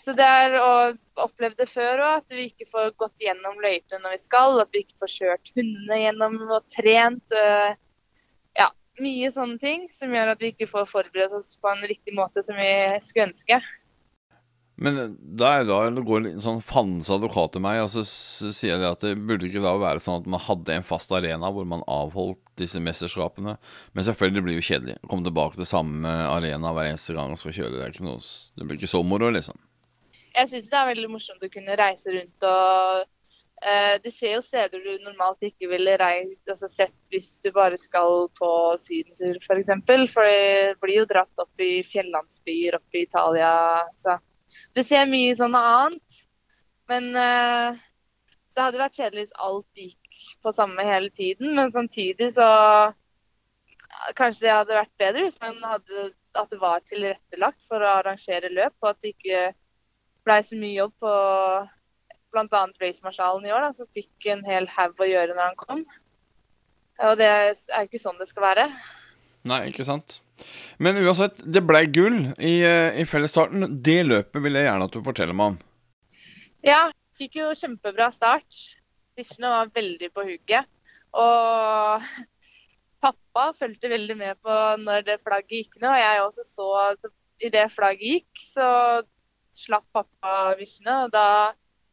[0.00, 0.72] Så det er å
[1.20, 4.60] oppleve det før òg, at vi ikke får gått gjennom løypene når vi skal.
[4.62, 7.34] At vi ikke får kjørt hundene gjennom og trent.
[7.34, 7.74] Uh,
[9.02, 12.44] mye sånne ting som gjør at vi ikke får forberedt oss på en riktig måte
[12.46, 12.72] som vi
[13.04, 13.60] skulle ønske.
[14.80, 14.96] Men
[15.36, 19.02] da er da går en sånn fandens advokat til meg, og så sier jeg at
[19.04, 22.40] det burde ikke da være sånn at man hadde en fast arena hvor man avholdt
[22.60, 23.58] disse mesterskapene.
[23.92, 27.34] Men selvfølgelig det blir jo kjedelig å komme tilbake til samme arena hver eneste gang
[27.34, 27.74] og skal kjøre.
[27.76, 28.24] Det, er ikke noe,
[28.56, 29.60] det blir ikke så moro, liksom.
[30.32, 33.04] Jeg syns det er veldig morsomt å kunne reise rundt og
[34.00, 38.30] Du ser jo steder du normalt ikke ville reist, altså sett hvis du bare skal
[38.38, 38.48] på
[38.80, 39.46] sydentur, f.eks.
[39.46, 40.06] For, eksempel.
[40.08, 43.52] for det blir jo dratt opp i fjellandsbyer oppe i Italia.
[44.00, 44.16] så
[44.76, 46.22] du ser mye sånn annet.
[46.90, 47.78] Men uh,
[48.54, 51.54] det hadde vært kjedelig hvis alt gikk på samme hele tiden.
[51.58, 52.48] Men samtidig så
[54.16, 56.04] Kanskje det hadde vært bedre hvis man hadde
[56.38, 59.40] at det var tilrettelagt for å arrangere løp, og at det ikke
[60.24, 61.14] blei så mye jobb på
[62.32, 62.62] bl.a.
[62.82, 65.84] racemarshalen i år, da, som fikk en hel haug å gjøre når han kom.
[67.00, 68.66] Og det er jo ikke sånn det skal være.
[69.48, 70.20] Nei, ikke sant.
[70.80, 73.80] Men uansett, det ble gull i, eh, i fellesstarten.
[73.82, 75.58] Det løpet vil jeg gjerne at du forteller meg om.
[76.66, 76.82] Ja,
[77.16, 78.66] fikk jo kjempebra start.
[79.16, 80.68] Bikkjene var veldig på hugget.
[81.16, 82.04] Og
[83.04, 85.88] pappa fulgte veldig med på når det flagget gikk ned.
[85.92, 88.68] Og jeg også så at i det flagget gikk, så
[89.56, 90.98] slapp pappa bikkjene.
[91.06, 91.26] Og da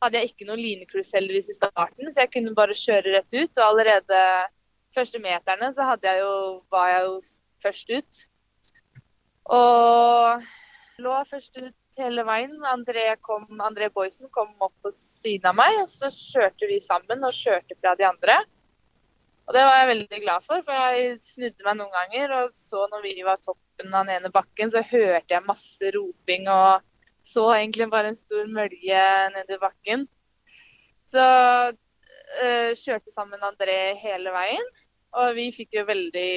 [0.03, 3.51] hadde jeg ikke noen linekryss heldigvis i starten, så jeg kunne bare kjøre rett ut.
[3.57, 4.21] Og allerede
[4.95, 6.33] første meterne så jeg jo,
[6.73, 7.17] var jeg jo
[7.63, 8.23] først ut.
[9.57, 10.47] Og
[11.01, 12.53] lå først ut hele veien.
[12.69, 17.25] André, kom, André Boysen kom opp på siden av meg, og så kjørte vi sammen
[17.25, 18.37] og kjørte fra de andre.
[19.47, 22.81] Og det var jeg veldig glad for, for jeg snudde meg noen ganger og så
[22.91, 26.83] når vi var toppen av den ene bakken, så hørte jeg masse roping og
[27.27, 29.03] så egentlig bare en stor mølje
[29.35, 30.05] nedi bakken.
[31.11, 31.25] Så
[31.71, 34.71] øh, kjørte sammen André hele veien,
[35.17, 36.29] og vi fikk jo veldig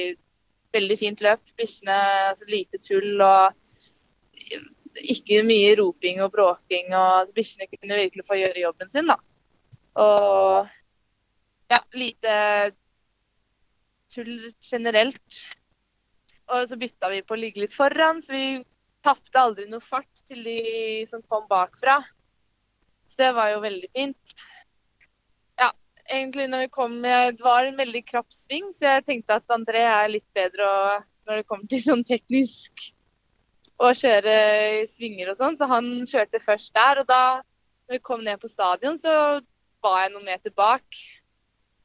[0.75, 1.53] veldig fint løp.
[1.59, 1.97] Bikkjene
[2.31, 3.53] altså, lite tull og
[5.01, 6.91] ikke mye roping og bråking.
[6.93, 9.11] og altså, Bikkjene kunne virkelig få gjøre jobben sin.
[9.11, 9.17] da.
[10.01, 10.69] Og
[11.71, 12.35] ja, lite
[14.11, 15.41] tull generelt.
[16.51, 18.45] Og så bytta vi på å ligge litt foran, så vi
[19.05, 20.57] tapte aldri noe fart til de
[21.09, 21.99] som kom bakfra.
[23.11, 24.35] Så det var jo veldig fint
[25.59, 25.71] Ja,
[26.05, 29.83] egentlig når vi kom Det var en veldig krapp sving, så jeg tenkte at André
[29.83, 30.67] er litt bedre
[31.27, 32.91] når det kommer til sånn teknisk
[33.81, 34.35] å kjøre
[34.93, 35.57] svinger og sånn.
[35.57, 37.01] Så han kjørte først der.
[37.01, 39.41] Og da når vi kom ned på stadion, så
[39.83, 41.01] var jeg noen meter bak.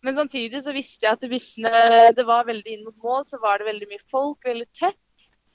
[0.05, 3.59] Men samtidig så visste jeg at bikkjene Det var veldig inn mot mål, så var
[3.59, 5.01] det veldig mye folk, veldig tett.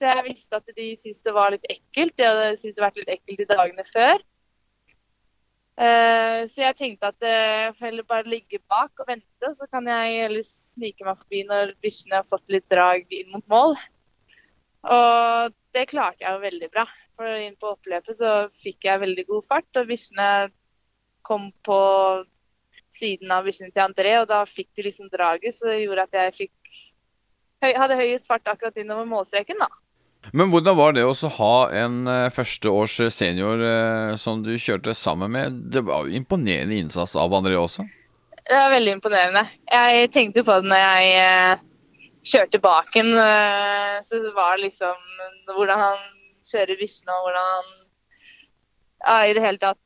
[0.01, 2.15] Så jeg visste at de syntes det var litt ekkelt.
[2.17, 4.23] De hadde syntes det vært litt ekkelt de dagene før.
[5.77, 9.85] Uh, så jeg tenkte at jeg uh, heller bare ligge bak og vente, så kan
[9.85, 13.77] jeg heller snike meg forbi når bikkjene har fått litt drag inn mot mål.
[14.89, 16.87] Og det klarte jeg jo veldig bra.
[17.21, 20.31] For inn på oppløpet så fikk jeg veldig god fart, og bikkjene
[21.29, 21.79] kom på
[22.97, 26.19] siden av bikkjene til André, og da fikk de liksom draget, så det gjorde at
[26.23, 26.81] jeg fikk,
[27.61, 29.69] hadde høyest fart akkurat innover målstreken, da.
[30.29, 35.33] Men hvordan var det å ha en uh, førsteårs senior uh, som du kjørte sammen
[35.33, 35.57] med?
[35.73, 37.87] Det var jo imponerende innsats av André også?
[38.41, 39.43] Det var veldig imponerende.
[39.71, 41.59] Jeg tenkte på det når jeg
[42.31, 43.11] kjørte baken.
[44.05, 45.05] Så det var liksom
[45.53, 46.01] hvordan han
[46.49, 47.69] kjører bikkjene og hvordan han
[49.05, 49.79] ja, i det hele tatt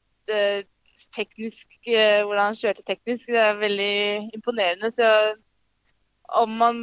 [1.16, 3.28] teknisk Hvordan han kjørte teknisk.
[3.28, 3.98] Det er veldig
[4.40, 4.90] imponerende.
[4.96, 5.12] Så
[6.42, 6.82] om man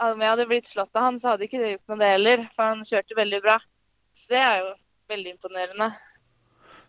[0.00, 2.46] om jeg hadde blitt slått av han, så hadde ikke det gjort noe, det heller.
[2.56, 3.58] For han kjørte veldig bra.
[4.16, 4.70] Så det er jo
[5.12, 5.92] veldig imponerende.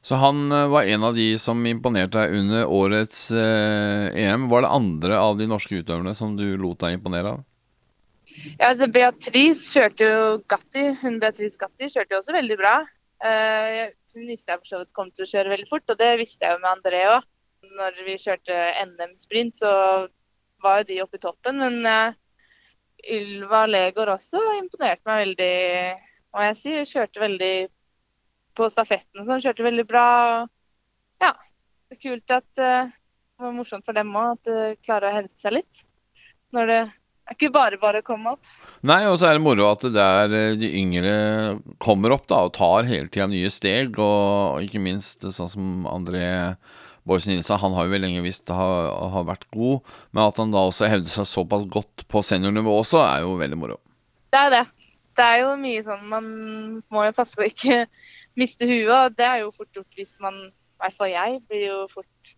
[0.04, 4.50] Så han eh, var en av de som imponerte deg under årets eh, EM.
[4.52, 7.44] Var det andre av de norske utøverne som du lot deg imponere av?
[8.58, 10.89] Ja, altså Beatrice kjørte jo Gatti.
[11.04, 12.74] Hun Beatrice Gatti kjørte jo også veldig bra.
[13.24, 16.10] Uh, hun visste jeg for så vidt kom til å kjøre veldig fort, og det
[16.20, 17.30] visste jeg jo med André òg.
[17.78, 18.58] Når vi kjørte
[18.89, 19.72] NM-sprint, så
[20.63, 21.62] var jo de oppe i toppen.
[21.62, 22.18] Men uh,
[23.04, 25.54] Ylva Legård også imponerte meg veldig,
[26.34, 27.54] Og jeg sier Kjørte veldig
[28.58, 29.42] på stafetten sånn.
[29.44, 30.08] Kjørte veldig bra.
[31.24, 31.34] Ja.
[31.89, 35.16] Det er kult at uh, det var morsomt for dem òg at de klarer å
[35.18, 35.82] hevde seg litt.
[36.54, 38.54] Når det er ikke bare bare å komme opp.
[38.86, 41.13] Nei, og så er det moro at det der eh, de yngre
[41.82, 43.98] kommer opp da, og tar hele tida nye steg.
[44.02, 46.26] Og ikke minst sånn som André
[47.08, 50.54] Boysen Nilsen han har jo vel lenge visst har, har vært god, men at han
[50.54, 53.80] da også hevder seg såpass godt på seniornivå også, er jo veldig moro.
[54.32, 54.63] Det er det.
[55.13, 56.30] Det er jo mye sånn Man
[56.89, 57.84] må jo passe på å ikke
[58.39, 61.68] miste huet, og det er jo fort gjort hvis man I hvert fall jeg blir
[61.68, 62.34] jo fort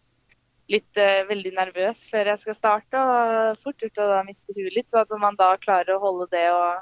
[0.72, 4.74] litt uh, veldig nervøs før jeg skal starte, og fort gjort å da miste huet
[4.74, 4.90] litt.
[4.90, 6.82] Så at man da klarer å holde det og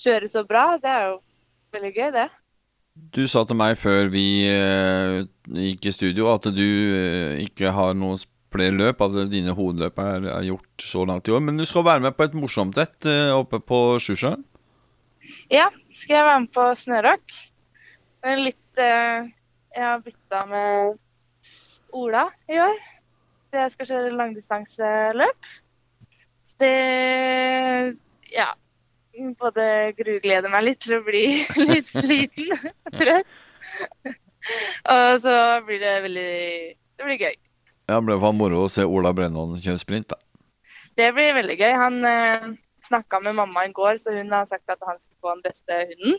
[0.00, 1.18] kjøre så bra, det er jo
[1.76, 2.28] veldig gøy, det.
[2.94, 7.94] Du sa til meg før vi uh, gikk i studio at du uh, ikke har
[7.98, 8.18] noe
[8.50, 11.42] flere løp, at dine hovedløp er, er, gjort så langt i år.
[11.46, 14.42] Men du skal være med på et morsomt et oppe på Sjusjøen?
[15.54, 17.36] Ja, skal jeg være med på snørock.
[18.42, 20.98] Litt Jeg har bytta med
[21.94, 22.82] Ola i år.
[23.54, 25.54] Jeg skal kjøre langdistanseløp.
[26.58, 26.74] Det
[28.34, 28.50] Ja.
[29.40, 29.64] Både
[29.98, 31.24] grugleder meg litt til å bli
[31.70, 32.72] litt sliten.
[32.96, 33.38] Trøtt.
[34.88, 36.32] Og så blir det veldig
[36.96, 37.36] Det blir gøy.
[37.90, 40.18] Ja, Det ble moro å se Ola Brennholm kjøre sprint, da.
[40.96, 41.72] Det blir veldig gøy.
[41.80, 42.48] Han eh,
[42.86, 45.78] snakka med mamma i går, så hun har sagt at han skulle få den beste
[45.92, 46.18] hunden.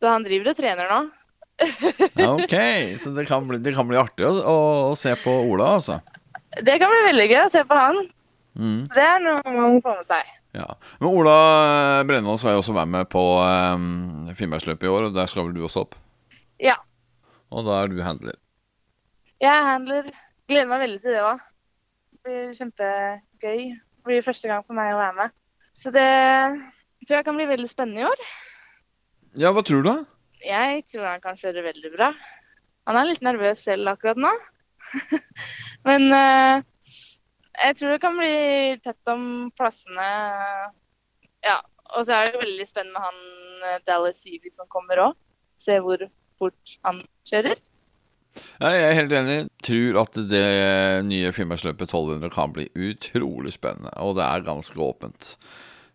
[0.00, 1.00] Så han driver og trener nå.
[2.34, 2.56] ok,
[2.98, 4.32] så det kan bli, det kan bli artig å,
[4.90, 6.00] å, se på Ola, altså?
[6.66, 8.00] Det kan bli veldig gøy å se på han.
[8.58, 8.80] Mm.
[8.90, 10.33] Det er noe man får med seg.
[10.54, 10.68] Ja.
[11.00, 11.36] Men Ola
[12.06, 15.56] Brennvold skal jo også være med på um, Finnmarksløpet i år, og der skal vel
[15.56, 15.96] du også opp?
[16.62, 16.76] Ja.
[17.50, 18.38] Og da er du handler?
[19.42, 20.12] Jeg er handler.
[20.48, 21.42] Gleder meg veldig til det òg.
[22.12, 23.60] Det blir kjempegøy.
[23.74, 25.34] Det blir første gang for meg å være med.
[25.74, 26.08] Så det
[27.04, 28.24] tror jeg kan bli veldig spennende i år.
[29.40, 29.90] Ja, hva tror du?
[29.90, 29.96] da?
[30.44, 32.12] Jeg tror han kan kjøre veldig bra.
[32.88, 34.30] Han er litt nervøs selv akkurat nå.
[35.88, 36.64] Men uh,
[37.54, 38.34] jeg tror det kan bli
[38.84, 40.08] tett om plassene.
[41.44, 41.60] Ja.
[41.94, 45.18] Og så er det veldig spennende med han eh, Dallas Seavey som kommer òg.
[45.60, 46.00] Se hvor
[46.40, 47.60] fort han kjører.
[48.34, 49.36] Jeg er helt enig.
[49.62, 50.46] Tror at det
[51.06, 53.92] nye Finnmarksløpet 1200 kan bli utrolig spennende.
[54.02, 55.36] Og det er ganske åpent.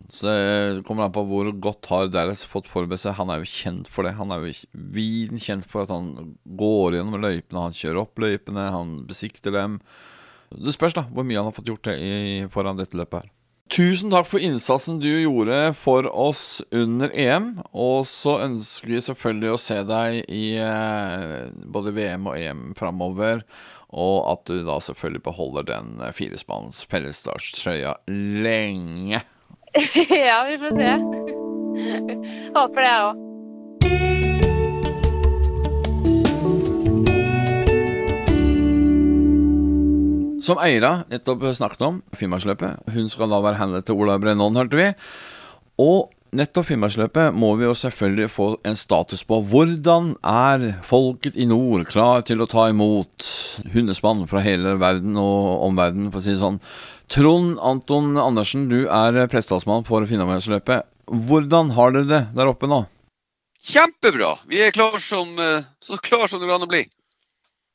[0.07, 3.17] Så det kommer an på hvor godt har Dallas fått forberedt seg.
[3.19, 4.15] Han er jo kjent for det.
[4.21, 4.53] Han er jo
[4.95, 9.81] viden kjent for at han går gjennom løypene, han kjører opp løypene, han besikter dem.
[10.55, 13.35] Det spørs da hvor mye han har fått gjort i, foran dette løpet her.
[13.69, 17.51] Tusen takk for innsatsen du gjorde for oss under EM.
[17.69, 23.45] Og så ønsker vi selvfølgelig å se deg i eh, både VM og EM framover.
[23.93, 29.21] Og at du da selvfølgelig beholder den firespanns fellesstartstrøya lenge.
[30.25, 30.93] ja, vi får se.
[32.57, 33.25] Håper det, jeg òg.
[40.49, 42.87] Som Eira nettopp snakket om, Finnmarksløpet.
[42.95, 44.87] Hun skal da være handlet til Ola Brennån, hørte vi.
[45.77, 49.43] Og nettopp Finnmarksløpet må vi jo selvfølgelig få en status på.
[49.51, 53.29] Hvordan er folket i nord klar til å ta imot
[53.75, 56.57] hundespann fra hele verden og omverdenen, for å si det sånn?
[57.13, 60.89] Trond Anton Andersen, du er prestetalsmann for Finnmarksløpet.
[61.29, 62.87] Hvordan har dere det der oppe nå?
[63.69, 64.39] Kjempebra.
[64.49, 66.87] Vi er klar som, eh, så klar som det kan bli.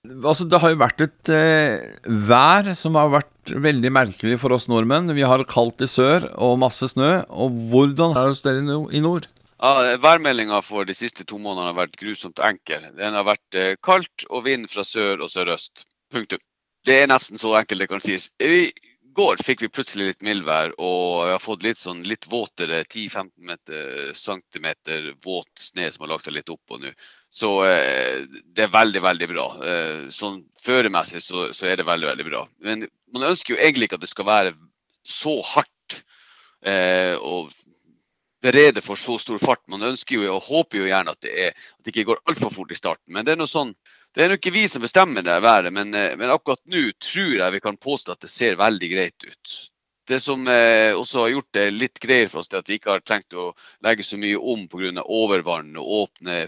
[0.05, 1.85] Altså, det har jo vært et eh,
[2.29, 5.09] vær som har vært veldig merkelig for oss nordmenn.
[5.17, 7.23] Vi har kaldt i sør og masse snø.
[7.33, 9.31] Og hvordan er det dere i nord?
[9.65, 12.85] Ja, Værmeldinga for de siste to månedene har vært grusomt enkel.
[12.99, 15.87] Den har vært eh, kaldt og vind fra sør og sørøst.
[16.13, 16.43] Punktum.
[16.85, 18.29] Det er nesten så enkelt det kan sies.
[18.45, 18.69] I
[19.17, 24.13] går fikk vi plutselig litt mildvær, og jeg har fått litt sånn litt våtere 10-15
[24.19, 24.69] cm
[25.25, 26.93] våt sne som har lagt seg litt oppå nå.
[27.35, 29.49] Så eh, det er veldig, veldig bra.
[29.67, 32.45] Eh, sånn føremessig så, så, er det veldig, veldig bra.
[32.63, 34.53] Men man ønsker jo egentlig ikke at det skal være
[35.03, 35.97] så hardt
[36.63, 37.49] eh, å
[38.45, 39.65] berede for så stor fart.
[39.73, 42.53] Man ønsker jo og håper jo gjerne at det, er, at det ikke går altfor
[42.55, 43.11] fort i starten.
[43.17, 43.75] Men det er noe sånn
[44.15, 47.33] det er nå ikke vi som bestemmer det været, men, eh, men, akkurat nå tror
[47.35, 49.55] jeg vi kan påstå at det ser veldig greit ut.
[50.07, 52.93] Det som eh, også har gjort det litt greier for oss, er at vi ikke
[52.93, 53.51] har trengt å
[53.83, 55.03] legge så mye om pga.
[55.03, 56.45] overvann og åpne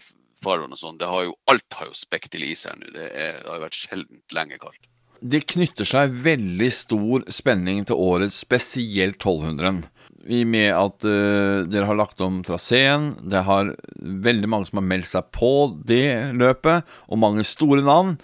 [0.47, 1.01] farvann og sånn.
[1.03, 2.93] Alt har jo spekk i seg nå.
[2.95, 4.87] Det, er, det har vært sjeldent lenge kaldt.
[5.17, 9.87] Det knytter seg veldig stor spenning til årets, spesielt 1200
[10.27, 13.13] i med at uh, dere har lagt om traseen.
[13.23, 15.53] Det har veldig mange som har meldt seg på
[15.87, 18.17] det løpet, og mange store navn.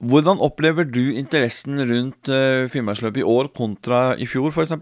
[0.00, 4.74] Hvordan opplever du interessen rundt uh, Finnmarksløpet i år kontra i fjor, f.eks.?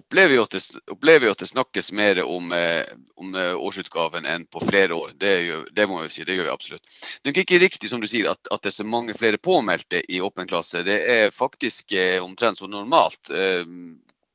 [0.00, 0.60] Opplever jo, det,
[0.90, 2.88] opplever jo at det snakkes mer om, eh,
[3.20, 5.14] om årsutgaven enn på flere år.
[5.20, 7.00] Det, gjør, det, må vi si, det gjør vi absolutt.
[7.22, 10.02] Det er ikke riktig som du sier at, at det er så mange flere påmeldte
[10.08, 10.84] i åpen klasse.
[10.86, 13.32] Det er faktisk eh, omtrent som normalt.
[13.34, 13.66] Eh,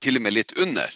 [0.05, 0.91] til og med litt under.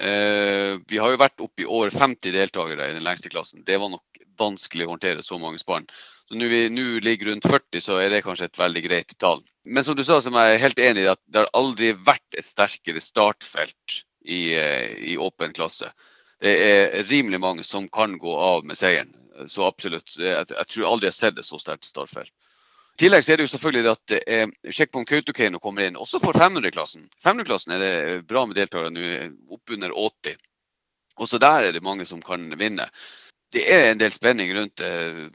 [0.00, 3.64] Eh, vi har jo vært oppe i over 50 deltakere i den lengste klassen.
[3.66, 5.88] Det var nok vanskelig å håndtere så mange spann.
[6.28, 9.42] Så Når nå ligger rundt 40, så er det kanskje et veldig greit tall.
[9.64, 12.38] Men som du sa, som jeg er helt enig i, at det har aldri vært
[12.38, 15.92] et sterkere startfelt i, eh, i åpen klasse.
[16.40, 19.12] Det er rimelig mange som kan gå av med seieren.
[19.48, 20.16] Så absolutt.
[20.18, 22.32] Jeg, jeg tror aldri jeg har sett et så sterkt startfelt.
[22.96, 26.20] I tillegg så er det jo selvfølgelig det at eh, om Kautokeino kommer inn, også
[26.20, 27.06] for 500-klassen.
[27.24, 27.92] 500-klassen er det
[28.28, 29.04] bra med deltakere nå,
[29.56, 30.36] oppunder 80.
[31.20, 32.88] Også der er det mange som kan vinne.
[33.52, 35.28] Det er en del spenning rundt eh,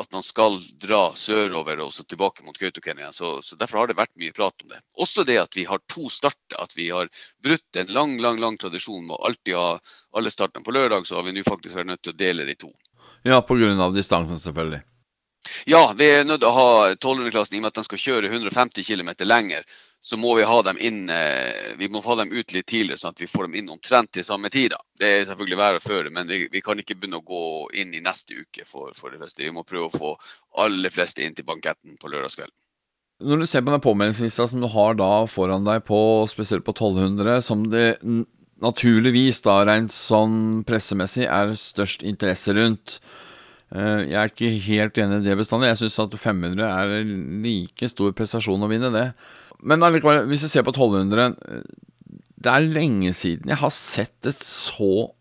[0.00, 3.16] at man skal dra sørover og så tilbake mot Kautokeino igjen.
[3.16, 4.80] Så, så, derfor har det vært mye prat om det.
[5.00, 6.56] Også det at vi har to starter.
[6.62, 7.10] At vi har
[7.44, 9.68] brutt en lang lang, lang tradisjon med å alltid ha
[10.16, 12.56] alle startene på lørdag, så har vi nå faktisk vært nødt til å dele de
[12.64, 12.72] to.
[13.26, 13.90] Ja, pga.
[13.94, 14.82] distansen, selvfølgelig.
[15.68, 18.30] Ja, vi er nødt til å ha 1200-klassen i og med at de skal kjøre
[18.30, 19.66] 150 km lenger.
[20.02, 23.14] Så må vi ha dem inn eh, vi må få dem ut litt tidligere, sånn
[23.14, 24.74] at vi får dem inn omtrent til samme tid.
[24.98, 27.44] Det er selvfølgelig vær og føre, men vi, vi, kan ikke begynne å gå
[27.78, 29.44] inn i neste uke for, for de fleste.
[29.44, 30.12] Vi må prøve å få
[30.64, 32.56] alle fleste inn til banketten på lørdagskvelden.
[33.22, 36.74] Når du ser på den påmeldingslista som du har da foran deg, på, spesielt på
[36.74, 38.00] 1200, som det
[38.62, 42.98] naturligvis da rent sånn pressemessig er størst interesse rundt,
[43.72, 45.70] jeg er ikke helt enig i det bestandig.
[45.70, 46.90] Jeg syns at 500 er
[47.44, 49.06] like stor prestasjon å vinne det.
[49.62, 51.66] Men allikevel, hvis vi ser på 1200 eh,
[52.42, 55.12] Det er lenge siden jeg har sett et så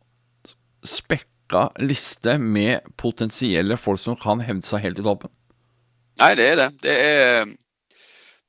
[0.81, 5.29] spekka liste med potensielle folk som kan hevde seg helt i toppen.
[6.21, 6.69] Nei, det er det.
[6.81, 7.51] Det er,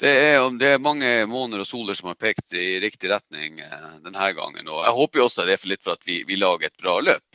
[0.01, 3.91] det er, det er mange måneder og soler som har pekt i riktig retning eh,
[4.03, 4.67] denne gangen.
[4.73, 6.81] Og jeg håper jo også det er for litt for at vi, vi lager et
[6.81, 7.32] bra løp.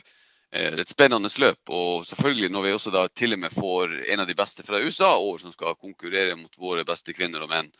[0.50, 1.60] Eh, et spennende løp.
[1.68, 4.80] Og selvfølgelig når vi også da til og med får en av de beste fra
[4.80, 7.70] USA år som skal konkurrere mot våre beste kvinner og menn,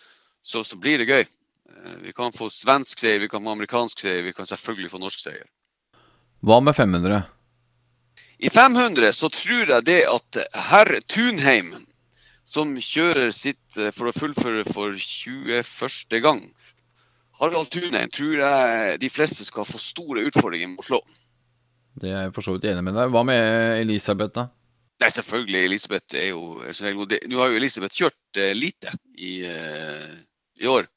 [0.43, 1.25] så, så blir det gøy.
[1.25, 5.03] Eh, vi kan få svensk seier, vi kan få amerikansk seier, vi kan selvfølgelig få
[5.03, 5.49] norsk seier.
[6.45, 7.25] Hva med 500?
[8.39, 10.37] I 500 så tror jeg det at
[10.69, 11.73] herr Tunheim,
[12.47, 16.21] som kjører sitt eh, for å fullføre for 21.
[16.25, 16.45] gang
[17.39, 21.01] Harald Tunheim tror jeg de fleste skal få store utfordringer med å slå.
[22.03, 23.11] Det er jeg for så vidt enig med deg.
[23.15, 24.49] Hva med Elisabeth, da?
[24.99, 25.65] Nei, selvfølgelig.
[25.65, 30.17] Elisabeth er jo Nå har jo Elisabeth kjørt uh, lite i, uh,
[30.59, 30.89] i, år,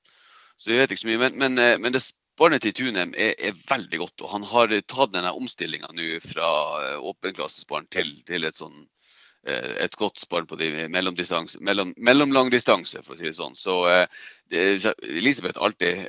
[0.58, 1.22] så jeg vet ikke så mye.
[1.26, 4.24] Men, men, uh, men det spannet til Tunem er, er, veldig godt.
[4.26, 6.47] Og han har tatt denne omstillinga nå fra
[7.12, 8.88] åpenklassespann til, til et sånn
[9.41, 11.16] et godt spann på de mellom,
[11.97, 13.56] mellom, distanse, for å si det sånn.
[13.58, 13.74] Så
[14.54, 16.04] Elisabeth alltid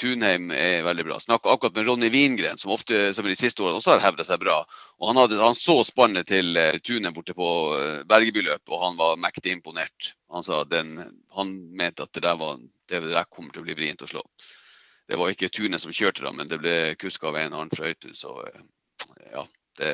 [0.00, 1.20] Tunheim er veldig bra.
[1.22, 4.40] Snakka akkurat med Ronny Wingren, som ofte som de siste årene også har hevda seg
[4.42, 4.56] bra.
[4.98, 8.98] Og han, hadde, han så spannet til uh, Tunheim borte på uh, Bergebyløp, og han
[8.98, 10.14] var mektig imponert.
[10.34, 10.96] Han den,
[11.36, 12.58] han mente at det der, var,
[12.90, 14.24] det der kommer til å bli vrient å slå.
[15.06, 17.92] Det var ikke Tune som kjørte, da, men det ble kuska av en annen fra
[17.92, 18.64] Øytun, Så uh,
[19.30, 19.46] ja,
[19.78, 19.92] det,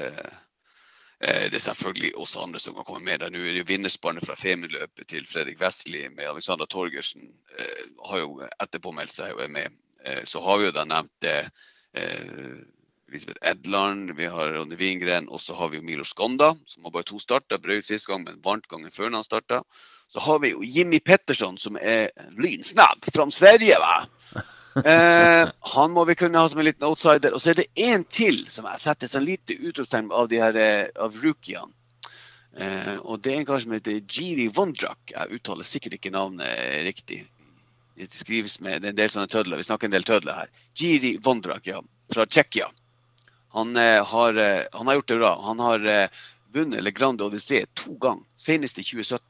[1.21, 3.29] det er selvfølgelig også andre som kan komme med der.
[3.29, 7.29] Nå er det jo vinnerspannet fra Femundløpet til Fredrik Vestli med Alexander Torgersen.
[8.09, 9.81] har jo etterpåmeldt seg og er med.
[10.05, 11.49] Eh, så har vi jo da nevnt eh,
[13.11, 17.09] Elisabeth Edland, vi har Ronny Wingren, og så har vi Milo Skonda, som har bare
[17.09, 17.59] to starter.
[17.59, 19.65] Brøyt sist gang, men varmt gangen før han starta.
[20.11, 23.79] Så har vi jo Jimmy Petterson, som er lynsnabb fra Sverige.
[23.79, 24.07] va?
[24.85, 27.35] Eh, han må vi kunne ha som en liten outsider.
[27.35, 30.57] Og så er det én til som jeg setter sånn lite utropstegn av de her
[30.57, 31.75] eh, av rookiene.
[32.59, 35.03] Eh, og det er en kar som heter Jiri Vondrak.
[35.11, 37.25] Jeg uttaler sikkert ikke navnet riktig
[38.01, 39.61] det skrives med en del sånne tødler.
[39.61, 40.53] Vi snakker en del tødler her.
[40.79, 41.83] Jiri Vondrak, ja,
[42.15, 42.71] fra Tsjekkia.
[43.57, 45.33] Han, eh, har, eh, han, har, gjort det bra.
[45.45, 46.25] Han har eh,
[46.55, 49.21] vunnet Le Grande Odyssée to ganger, senest i 2017.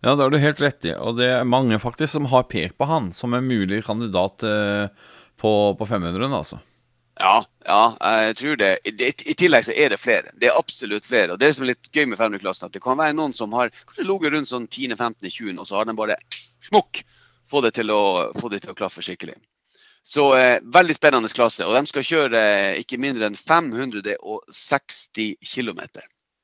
[0.00, 0.94] Ja, det har du helt rett i.
[0.94, 4.88] Og det er mange faktisk som har pekt på han som en mulig kandidat eh,
[5.40, 6.60] på, på 500, altså.
[7.16, 7.96] Ja, ja,
[8.28, 8.70] jeg tror det.
[8.84, 10.34] I, tillegg så er det flere.
[10.36, 11.32] Det er absolutt flere.
[11.32, 13.72] Og det som er litt gøy med 500-klassen, at det kan være noen som har
[13.78, 16.18] kanskje ligget rundt sånn 10., 15., 20., og så har den bare
[16.68, 17.00] smukk
[17.50, 19.36] få det til å, det til å klaffe skikkelig.
[20.06, 21.66] Så eh, veldig spennende klasse.
[21.66, 25.80] Og de skal kjøre eh, ikke mindre enn 560 km.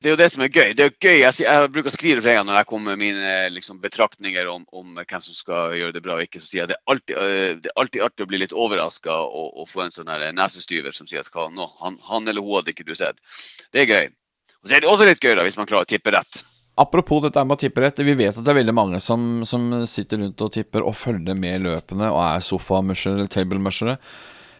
[0.03, 0.73] Det er jo det som er gøy.
[0.75, 1.17] Det er gøy.
[1.21, 4.97] Jeg, jeg bruker å skrive flere når jeg kommer med mine liksom, betraktninger om, om,
[4.99, 6.41] hvem som skal gjøre det bra og ikke.
[6.43, 9.15] Så sier jeg det er alltid, uh, det er alltid artig å bli litt overraska
[9.23, 12.59] og, og, få en sånn nesestyver som sier at hva, no, han, han, eller hun
[12.59, 13.23] hadde ikke du sett.
[13.71, 14.11] Det er gøy.
[14.59, 16.43] Og så er det også litt gøy da, hvis man klarer å tippe rett.
[16.75, 17.99] Apropos dette med å tippe rett.
[18.01, 21.37] Vi vet at det er veldig mange som, som sitter rundt og tipper og følger
[21.37, 23.97] med løpende og er sofamushere eller table-mushere.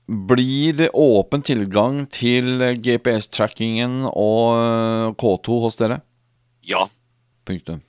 [0.04, 6.02] Blir det åpen tilgang til GPS-trackingen og K2 hos dere?
[6.68, 6.86] Ja.
[7.48, 7.82] Punktum.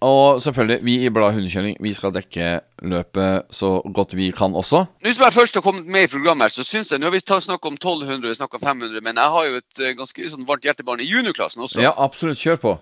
[0.00, 4.86] Og selvfølgelig, vi i Bladet Hundekjøring vi skal dekke løpet så godt vi kan også.
[5.04, 7.12] Nå som jeg først har kommet med i programmet, her, så syns jeg Nå har
[7.12, 10.30] vi snakket om 1200, vi snakket om 500, men jeg har jo et uh, ganske
[10.32, 11.82] sånn varmt hjertebarn i juniorklassen også.
[11.84, 12.40] Ja, absolutt.
[12.40, 12.78] Kjør på.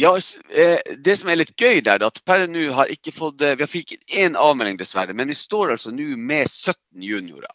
[0.00, 0.16] Ja,
[0.48, 3.56] eh, Det som er litt gøy der, er at per nå har ikke fått eh,
[3.58, 7.50] Vi har fikk én avmelding, dessverre, men vi står altså nå med 17 juniorer.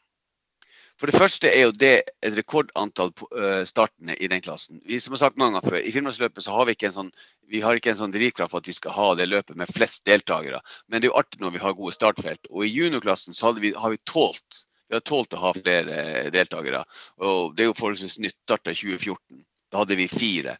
[1.00, 1.94] For det første er jo det
[2.24, 3.12] et rekordantall
[3.68, 4.80] startende i den klassen.
[4.88, 7.10] Vi som har sagt mange ganger før, I Finnmarksløpet så har vi ikke en sånn
[7.52, 10.06] vi har ikke en sånn drivkraft for at vi skal ha det løpet med flest
[10.08, 10.62] deltakere.
[10.88, 12.48] Men det er jo artig når vi har gode startfelt.
[12.50, 16.84] Og i juniorklassen så vi, har vi tålt vi har tålt å ha flere deltakere.
[17.26, 18.38] Og det er jo forholdsvis nytt.
[18.46, 19.40] Starta i 2014.
[19.74, 20.58] Da hadde vi fire.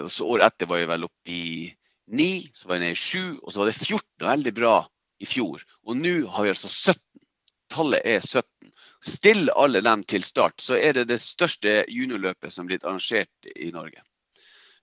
[0.00, 1.44] og så Året etter var vi vel oppe i
[2.16, 4.06] ni, så var vi nede i sju, og så var det 14.
[4.24, 4.76] Veldig bra
[5.20, 5.64] i fjor.
[5.84, 7.00] Og nå har vi altså 17.
[7.74, 8.72] Tallet er 17.
[9.04, 13.50] Still alle dem til start, så er det det største juniorløpet som er blitt arrangert
[13.52, 14.00] i Norge.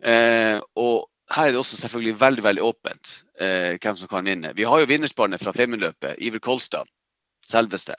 [0.02, 4.54] Eh, og her er det også selvfølgelig veldig veldig åpent eh, hvem som kan vinne.
[4.58, 6.90] Vi har jo vinnerspannet fra Femundløpet, Iver Kolstad,
[7.48, 7.96] selveste.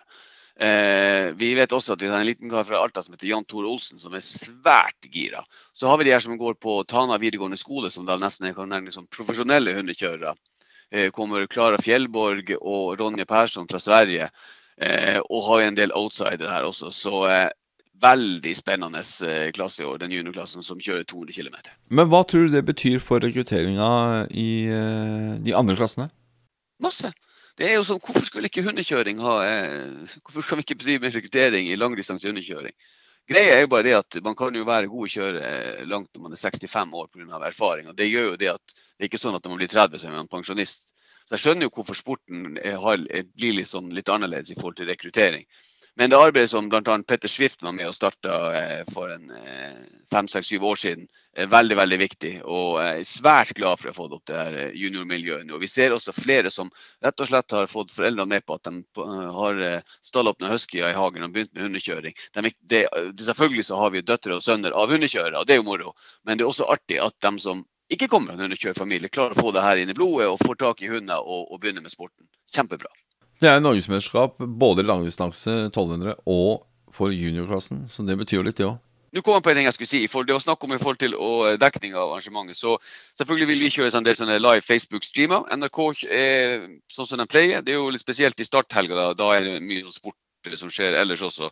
[0.57, 3.47] Eh, vi vet også at vi har en liten kar fra Alta som heter Jan
[3.49, 5.45] Tore Olsen, som er svært gira.
[5.73, 8.59] Så har vi de her som går på Tana videregående skole, som da nesten er
[8.67, 10.37] nærmest som profesjonelle hundekjørere.
[10.93, 14.29] Eh, kommer Klara Fjellborg og Ronje Persson fra Sverige.
[14.81, 16.91] Eh, og har en del outsider her også.
[16.95, 17.51] Så eh,
[18.03, 21.59] veldig spennende eh, klasse i år, den juniorklassen som kjører 200 km.
[21.93, 23.91] Men hva tror du det betyr for rekrutteringa
[24.31, 24.49] i
[25.45, 26.09] de andre klassene?
[26.83, 27.13] Masse.
[27.59, 29.33] Det er jo sånn, Hvorfor skulle ikke hundekjøring ha
[30.25, 32.73] Hvorfor skal vi ikke drive med rekruttering i langdistanse hundekjøring?
[33.29, 35.51] Greia er jo bare det at Man kan jo være god å kjøre
[35.87, 37.43] langt når man er 65 år pga.
[37.47, 37.93] erfaring.
[37.93, 40.01] og Det gjør jo det at det er ikke sånn at når man blir 30
[40.01, 40.89] så er man pensjonist.
[41.27, 42.79] Så Jeg skjønner jo hvorfor sporten er,
[43.37, 45.47] blir litt, sånn, litt annerledes i forhold til rekruttering.
[45.95, 46.95] Men det arbeidet som bl.a.
[47.05, 51.05] Petter Swift var med og starta eh, for en eh, fem, seks, syv år siden,
[51.37, 52.31] er veldig veldig viktig.
[52.49, 55.53] Og jeg er svært glad for å ha fått opp det her eh, juniormiljøet.
[55.53, 56.71] Og vi ser også flere som
[57.05, 59.05] rett og slett har fått foreldrene med på at de
[59.37, 59.61] har
[60.09, 62.17] stallåpna huskyer i hagen og begynt med hundekjøring.
[62.41, 62.83] De, det,
[63.21, 65.93] selvfølgelig så har vi døtre og sønner av hundekjørere, og det er jo moro.
[66.25, 69.53] Men det er også artig at de som ikke kommer en hundekjørerfamilie, klarer å få
[69.55, 72.27] det her inn i blodet og får tak i hunder og, og begynner med sporten.
[72.55, 72.91] Kjempebra.
[73.43, 78.59] Det er norgesmesterskap både i langdistanse 1200 og for juniorklassen, så det betyr jo litt,
[78.61, 78.81] det òg.
[79.13, 80.01] Nå kom jeg på en ting jeg skulle si.
[80.09, 81.17] For det var snakk om i forhold til
[81.61, 82.57] dekning av arrangementet.
[82.57, 82.79] Så
[83.21, 85.51] selvfølgelig vil vi kjøre en del sånne live Facebook-streamer.
[85.53, 86.55] NRK er
[86.93, 87.61] sånn som de pleier.
[87.61, 88.97] Det er jo litt spesielt i starthelga.
[88.97, 90.17] Da, da er det mye sport
[90.57, 91.51] som skjer ellers også.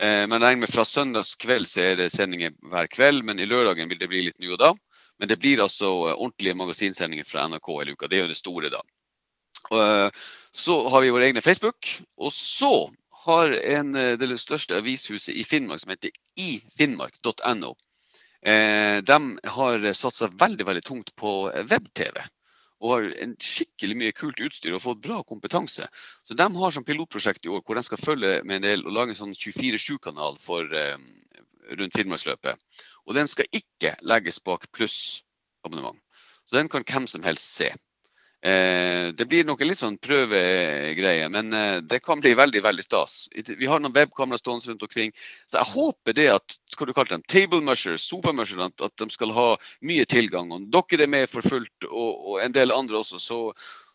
[0.00, 3.26] Eh, men regner med fra søndagskveld så er det sendinger hver kveld.
[3.28, 4.72] Men i lørdagen vil det bli litt nå og da.
[5.22, 8.08] Men det blir altså ordentlige magasinsendinger fra NRK i uka.
[8.10, 8.80] Det er jo det store da.
[9.70, 10.08] Eh,
[10.50, 11.92] så har vi vår egne Facebook.
[12.18, 12.90] Og så
[13.22, 17.76] har en, eh, det største avishuset i Finnmark, som heter ifinnmark.no,
[18.42, 22.18] eh, de har satsa veldig veldig tungt på web-TV.
[22.82, 25.86] Og har en skikkelig mye kult utstyr og fått bra kompetanse.
[26.26, 28.98] Så de har som pilotprosjekt i år hvor de skal følge med en del og
[28.98, 30.34] lage en sånn 24-7-kanal
[30.74, 30.98] eh,
[31.78, 32.58] rundt Finnmarksløpet.
[33.08, 35.98] Og den skal ikke legges bak pluss-abonnement.
[36.46, 37.72] Så den kan hvem som helst se.
[38.44, 42.82] Eh, det blir nok en litt sånn prøvegreie, men eh, det kan bli veldig veldig
[42.82, 43.28] stas.
[43.30, 45.12] Vi har noen webkamera stående rundt omkring.
[45.46, 49.34] Så jeg håper det at skal du kalle dem, table mushers, sofamushers, at de skal
[49.36, 49.46] ha
[49.86, 50.50] mye tilgang.
[50.50, 53.22] Og dere er med for fullt, og, og en del andre også.
[53.22, 53.40] Så,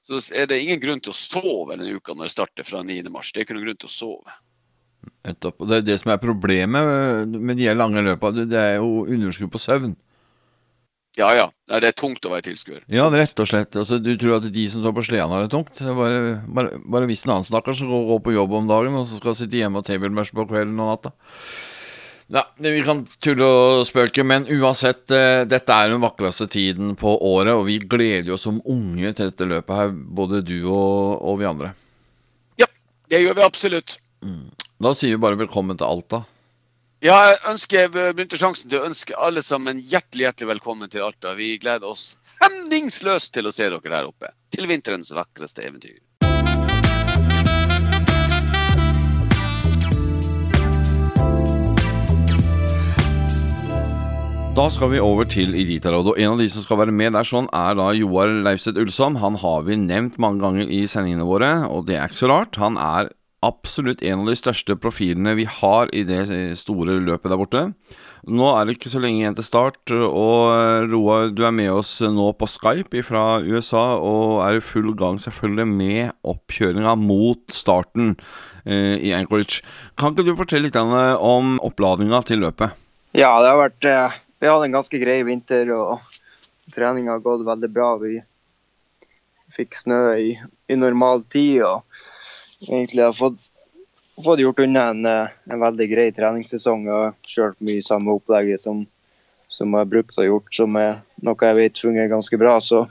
[0.08, 3.04] så, er det ingen grunn til å sove denne uka når det starter fra 9.3.
[3.04, 4.40] Det er ikke noen grunn til å sove.
[5.24, 8.32] Det er det som er problemet med de lange løpa.
[8.36, 9.96] Det er jo underskudd på søvn.
[11.18, 11.46] Ja ja,
[11.82, 12.84] det er tungt å være tilskuer.
[12.94, 13.74] Ja, rett og slett.
[13.80, 15.80] Altså, du tror at de som står på sleden har det tungt?
[15.82, 19.18] Bare, bare, bare hvis en annen snakker som går på jobb om dagen, og så
[19.18, 21.14] skal sitte hjemme og tablemush på kvelden og natta.
[22.28, 27.16] Ja, vi kan tulle og spøke, men uansett, eh, dette er den vakreste tiden på
[27.24, 31.40] året, og vi gleder oss som unge til dette løpet her, både du og, og
[31.40, 31.72] vi andre.
[32.60, 32.68] Ja,
[33.10, 33.98] det gjør vi absolutt.
[34.22, 34.52] Mm.
[34.78, 36.20] Da sier vi bare velkommen til Alta.
[37.02, 41.34] Ja, jeg ønsker begynte sjansen til å ønske alle sammen hjertelig hjertelig velkommen til Alta.
[41.34, 42.12] Vi gleder oss
[42.44, 44.30] hemningsløst til å se dere der oppe.
[44.54, 45.98] Til vinterens vakreste eventyr.
[54.58, 56.14] Da skal vi over til Eliterådet.
[56.14, 59.18] Og en av de som skal være med der sånn, er da Joar Leifseth Ulsom.
[59.26, 62.62] Han har vi nevnt mange ganger i sendingene våre, og det er ikke så rart.
[62.62, 63.10] Han er
[63.46, 66.24] absolutt en av de største profilene vi har i det
[66.58, 67.64] store løpet der borte.
[68.28, 71.70] Nå er det ikke så lenge igjen til start, og eh, Roar, du er med
[71.76, 77.44] oss nå på Skype fra USA og er i full gang selvfølgelig med oppkjøringa mot
[77.54, 78.16] starten
[78.66, 79.62] eh, i Anchorage.
[80.00, 82.74] Kan ikke du fortelle litt om oppladninga til løpet?
[83.16, 87.46] Ja, det har vært eh, Vi hadde en ganske grei vinter, og treninga har gått
[87.48, 87.94] veldig bra.
[88.02, 88.18] Vi
[89.56, 90.34] fikk snø i,
[90.68, 91.62] i normal tid.
[91.70, 91.87] og
[92.66, 93.40] egentlig har fått,
[94.24, 96.88] fått gjort unna en, eh, en, veldig grei treningssesong.
[96.90, 98.86] og kjørt mye samme opplegget som,
[99.50, 102.60] som jeg har brukt og gjort, som er noe jeg vet fungerer ganske bra.
[102.60, 102.88] Så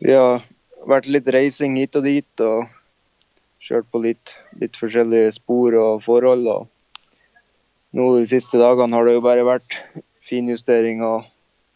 [0.00, 0.44] vi har
[0.86, 2.40] vært litt reising hit og dit.
[2.40, 2.68] og
[3.60, 6.48] kjørt på litt, litt forskjellige spor og forhold.
[6.48, 6.68] og
[7.92, 9.78] nå De siste dagene har det jo bare vært
[10.26, 11.28] finjustering og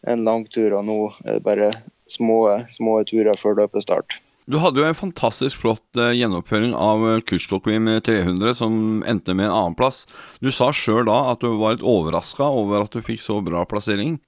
[0.07, 1.71] en langtur, og nå er det bare
[2.11, 2.39] små,
[2.69, 4.19] små turer før løpestart.
[4.45, 8.75] Du hadde jo en fantastisk flott eh, gjennomføring av eh, Kursklokvim 300, som
[9.09, 10.03] endte med en annenplass.
[10.37, 13.65] Du sa sjøl da at du var litt overraska over at du fikk så bra
[13.65, 14.19] plassering?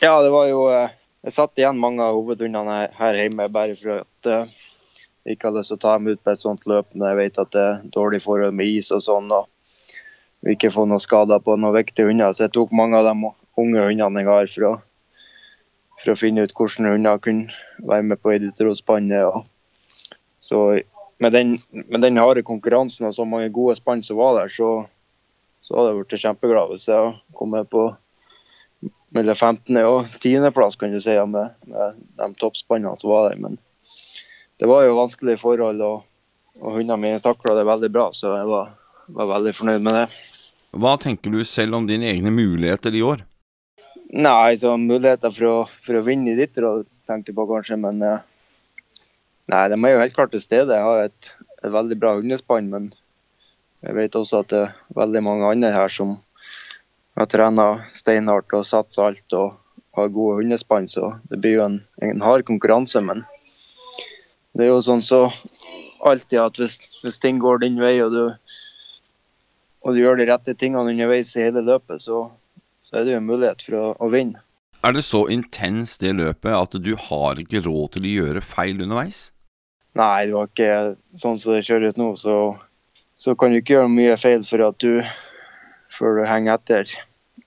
[0.00, 0.96] Ja, det var jo eh,
[1.26, 5.68] Jeg satt igjen mange av hovedhundene her hjemme bare for at jeg ikke hadde lyst
[5.74, 7.82] til å ta dem ut på et sånt løp når jeg vet at det er
[7.92, 9.28] dårlig forhold med is og sånn.
[9.28, 9.50] og
[10.40, 12.32] vi ikke få noen skader på noen viktige hunder.
[12.32, 14.72] Så jeg tok mange av de unge hundene jeg har for å,
[16.00, 19.49] for å finne ut hvordan hunder kunne være med på Iditarospannet.
[20.50, 20.80] Så
[21.22, 24.70] med den, med den, harde konkurransen og så mange gode spann som var der, så,
[25.62, 27.84] så hadde jeg blitt kjempeglad hvis jeg kommet på
[29.14, 29.76] mellom 15.
[29.84, 33.38] og 10.-plass, kan du si, med, med de toppspannene som var der.
[33.42, 33.58] Men
[34.62, 36.06] det var jo vanskelige forhold, og,
[36.60, 38.74] og hundene mine takla det veldig bra, så jeg var,
[39.16, 40.06] var veldig fornøyd med det.
[40.80, 43.26] Hva tenker du selv om dine egne muligheter i år?
[44.10, 48.02] Nei, så muligheter for å, for å vinne i ditt tenkte jeg på kanskje, men
[48.02, 48.22] uh,
[49.50, 50.76] Nei, de er jo helt klart til stede.
[50.76, 51.30] Jeg har et,
[51.64, 52.92] et veldig bra hundespann, men
[53.82, 56.18] jeg vet også at det er veldig mange andre her som
[57.18, 59.56] har trent steinhardt og satsa alt og
[59.98, 63.02] har gode hundespann, så det blir jo en, en hard konkurranse.
[63.02, 63.24] Men
[64.54, 65.24] det er jo sånn så
[66.06, 68.24] alltid at hvis, hvis ting går din vei og du
[69.80, 72.26] og du gjør de rette tingene underveis i hele løpet, så,
[72.84, 74.42] så er det jo en mulighet for å, å, vinne.
[74.84, 78.82] Er det så intenst det løpet at du har ikke råd til å gjøre feil
[78.84, 79.30] underveis?
[79.98, 80.74] Nei, det var ikke
[81.18, 82.36] sånn som det kjøres nå, så,
[83.18, 85.00] så kan du ikke gjøre mye feil for at du
[86.00, 86.92] du henger etter.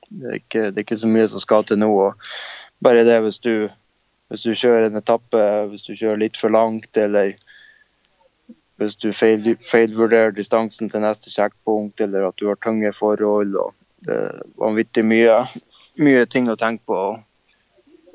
[0.10, 1.90] Det er ikke, det er ikke så mye som skal til nå.
[1.90, 2.14] og
[2.84, 3.70] bare det hvis du,
[4.30, 5.42] hvis du kjører en etappe,
[5.72, 7.34] hvis du kjører litt for langt eller
[8.82, 13.56] hvis du feil, feilvurderer distansen til neste sjekkpunkt, eller at du har tunge forhold.
[13.56, 13.74] og
[14.06, 15.44] Det er vanvittig mye,
[16.02, 17.00] mye ting å tenke på.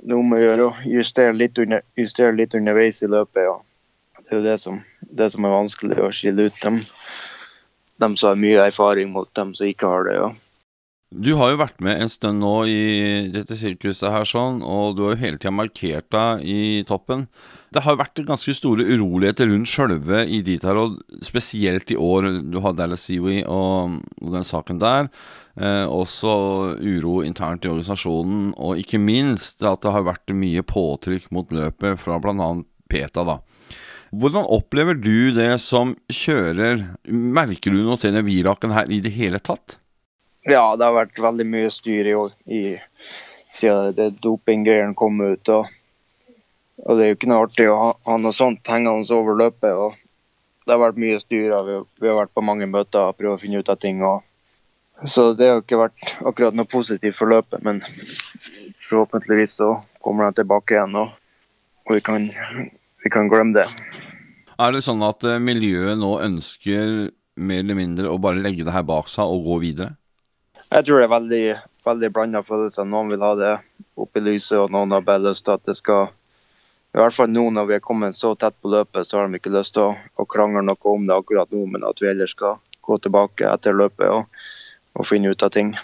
[0.08, 1.58] Nå må gjøre justere litt,
[1.96, 3.46] justere litt underveis i løpet.
[3.48, 3.56] Ja.
[4.28, 6.82] Det er jo det som, det som, er vanskelig å skille ut dem,
[8.02, 10.18] dem som har mye erfaring mot dem som ikke har det.
[10.20, 10.28] ja.
[11.08, 12.80] Du har jo vært med en stund nå i
[13.32, 17.24] dette sirkuset her, sånn, og du har jo hele tida markert deg i toppen.
[17.72, 22.28] Det har vært ganske store uroligheter rundt sjølve i Ditarod, spesielt i år.
[22.52, 25.08] Du har Dallas Seaway og den saken der.
[25.56, 31.32] Eh, også uro internt i organisasjonen, og ikke minst at det har vært mye påtrykk
[31.32, 32.52] mot løpet fra bl.a.
[32.88, 33.24] PETA.
[33.24, 33.40] da.
[34.10, 36.80] Hvordan opplever du det som kjører?
[37.08, 39.76] Merker du noe til den viraken her i det hele tatt?
[40.48, 42.62] Ja, det har vært veldig mye styr i år i,
[43.58, 45.50] siden dopinggreiene kom ut.
[45.52, 45.68] Og,
[46.86, 49.76] og, det er jo ikke noe artig å ha, ha noe sånt hengende over løpet.
[49.76, 51.52] og Det har vært mye styr.
[51.68, 54.00] Vi, vi, har vært på mange møter og prøvd å finne ut av ting.
[54.00, 54.24] Og,
[55.04, 57.60] så det har ikke vært akkurat noe positivt for løpet.
[57.66, 57.84] Men
[58.88, 61.12] forhåpentligvis så kommer de tilbake igjen, og,
[61.84, 62.30] og vi, kan,
[63.04, 63.68] vi kan glemme det.
[64.58, 68.74] Er det sånn at eh, miljøet nå ønsker mer eller mindre å bare legge det
[68.74, 69.92] her bak seg og gå videre?
[70.68, 71.42] Jeg tror det er veldig,
[71.86, 72.88] veldig blanda følelser.
[72.88, 73.52] Noen vil ha det
[73.96, 76.10] opp i lyset, og noen har bare lyst til at det skal
[76.96, 79.38] I hvert fall nå når vi er kommet så tett på løpet, så har de
[79.38, 82.32] ikke lyst til å, å krangle noe om det akkurat nå, men at vi ellers
[82.34, 84.40] skal gå tilbake etter løpet og,
[84.96, 85.74] og finne ut av ting.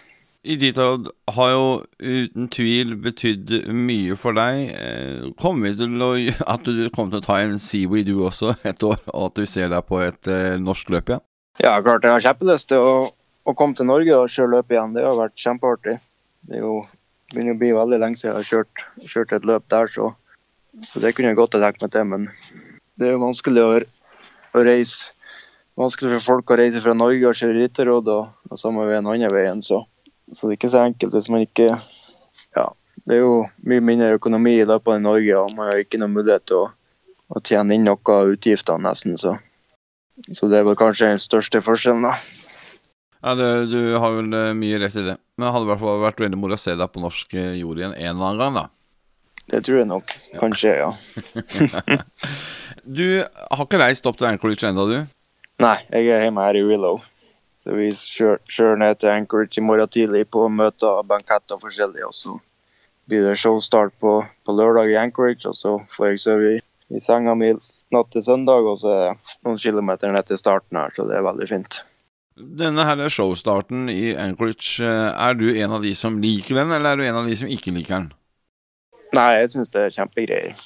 [0.44, 1.66] Iditarod har jo
[1.98, 4.74] uten tvil betydd mye for deg.
[4.76, 6.12] Eh, kommer vi til å,
[6.54, 9.48] at du kommer til å ta en Seaway du også et år, og at du
[9.48, 11.24] ser deg på et eh, norsk løp igjen?
[11.62, 12.96] Ja, klart jeg har kjempelyst til å
[13.44, 15.98] å komme til Norge og kjøre løp igjen, det har vært kjempeartig.
[16.48, 16.76] Det er jo,
[17.32, 18.84] begynner å bli veldig lenge siden jeg har kjørt,
[19.14, 20.12] kjørt et løp der, så,
[20.88, 22.06] så, det kunne jeg godt ha tenkt meg til.
[22.08, 22.28] Men
[23.00, 23.74] det er jo vanskelig å,
[24.54, 25.12] å, reise
[25.80, 29.32] vanskelig for folk å reise fra Norge og kjøre rytterråd og, og samme veien andre
[29.34, 29.60] veien.
[29.64, 29.82] Så,
[30.34, 31.68] så det er ikke så enkelt hvis man ikke
[32.54, 32.68] Ja,
[33.04, 33.34] det er jo
[33.66, 36.68] mye mindre økonomi i løpet av Norge, og man har ikke noen mulighet til å,
[37.34, 39.18] å tjene inn noe av utgiftene, nesten.
[39.20, 39.34] Så,
[40.32, 42.14] så det er vel kanskje den største forskjellen, da.
[43.24, 45.16] Ja, det, Du har vel eh, mye rett i det.
[45.34, 47.54] Men det hadde i hvert fall vært veldig moro å se deg på norsk eh,
[47.60, 48.66] jord igjen en eller annen gang, da.
[49.52, 50.14] Det tror jeg nok.
[50.40, 50.90] Kanskje, ja.
[53.00, 55.16] du har ikke reist opp til Anchorage ennå, du?
[55.64, 57.02] Nei, jeg er hjemme her i Willow.
[57.64, 62.02] Så vi kjører ned til Anchorage i morgen tidlig på møter og banketter forskjellig.
[62.04, 62.36] Og så
[63.08, 66.60] blir det showstart på, på, lørdag i Anchorage, og så får jeg sove i,
[66.92, 67.54] i senga mi
[67.94, 68.68] natt til søndag.
[68.68, 71.80] Og så er det noen kilometer ned til starten her, så det er veldig fint.
[72.34, 76.92] Denne her showstarten i Anchorage, eh, er du en av de som liker den, eller
[76.92, 78.10] er du en av de som ikke liker den?
[79.14, 80.58] Nei, jeg syns det er kjempegreier.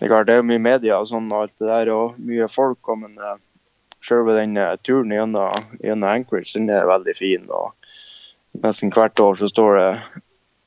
[0.00, 2.48] Det er klart det er mye media og sånn og alt det der, og mye
[2.50, 3.38] folk, men eh,
[4.06, 7.46] selve den eh, turen gjennom, gjennom Anchorage den er veldig fin.
[7.50, 7.74] og
[8.64, 9.90] Nesten hvert år så står det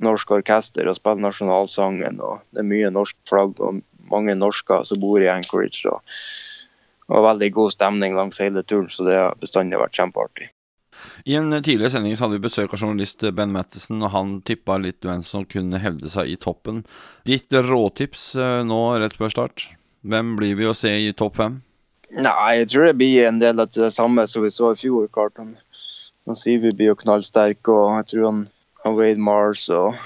[0.04, 2.22] norsk orkester og spiller nasjonalsangen.
[2.22, 3.82] og Det er mye norsk flagg og
[4.12, 5.86] mange norsker som bor i Anchorage.
[5.90, 6.02] og,
[7.12, 10.50] og veldig god stemning langs hele turen, så det har bestandig vært kjempeartig.
[11.26, 15.04] I en tidligere sending hadde vi besøk av journalist Ben Mattison, og han tippa litt
[15.04, 16.84] hvem som kunne hevde seg i toppen.
[17.28, 19.68] Ditt råtips eh, nå rett før start?
[20.04, 21.62] Hvem blir vi å se i topp fem?
[22.14, 25.07] Nei, jeg tror det blir en del av det samme som vi så i fjor.
[25.14, 25.55] Klart han,
[26.28, 28.41] han Sivi blir jo knallsterk, og jeg tror han,
[28.84, 29.97] han Wade Mars og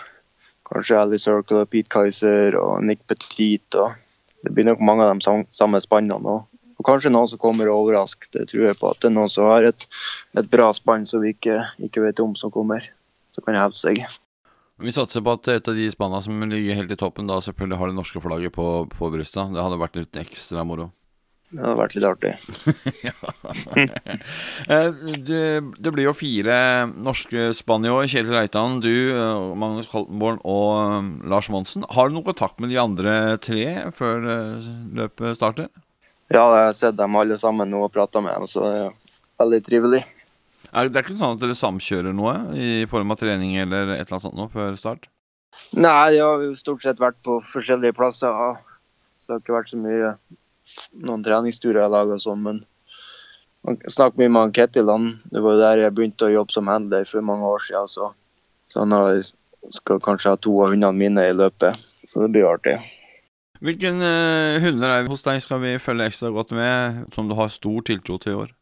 [0.69, 3.75] kanskje Ali Circle og Pete Kaiser og Nick Petit.
[3.75, 3.97] og
[4.43, 6.23] Det blir nok mange av de samme spannene.
[6.23, 6.45] òg.
[6.77, 7.91] og kanskje noen som kommer og.
[8.31, 9.87] Det tror jeg på at det er noen som har et,
[10.37, 12.87] et bra spann som vi ikke, ikke vet om som kommer.
[13.35, 14.05] Som kan hevde seg.
[14.79, 17.77] Vi satser på at et av de spanna som ligger helt i toppen, da selvfølgelig
[17.77, 19.49] har det norske flagget på, på brystet.
[19.51, 20.91] Det hadde vært litt ekstra moro.
[21.47, 22.33] Det hadde vært litt artig.
[24.67, 24.89] Eh,
[25.23, 25.43] det,
[25.79, 26.55] det, blir jo fire
[26.91, 28.09] norske spanjoler.
[28.11, 31.85] Kjell Reitan, du, eh, Magnus Koltenborn og eh, Lars Monsen.
[31.95, 33.63] Har du noen kontakt med de andre tre
[33.95, 34.25] før
[34.97, 35.69] løpet starter?
[36.27, 38.97] Ja, jeg har sett dem alle sammen nå og prata med dem, så det er
[39.45, 40.01] veldig trivelig.
[40.73, 44.01] Er det er ikke sånn at dere samkjører noe i form av trening eller et
[44.01, 45.07] eller annet sånt nå før start?
[45.71, 48.59] Nei, de har jo stort sett vært på forskjellige plasser.
[49.23, 50.11] Så det har ikke vært så mye
[51.03, 52.61] noen treningsturer jeg laga sånn, men
[53.67, 54.89] jeg snakker mye med Ketil.
[54.91, 57.89] Han, det var jo der jeg begynte å jobbe som handler for mange år siden.
[57.91, 58.11] Så,
[58.71, 59.19] så han har,
[59.75, 61.75] skal kanskje ha to av hundene mine i løpet.
[62.07, 62.77] Så det blir artig.
[63.59, 67.51] Hvilke uh, hunder er hos deg skal vi følge ekstra godt med, som du har
[67.51, 68.53] stor tiltro til i år?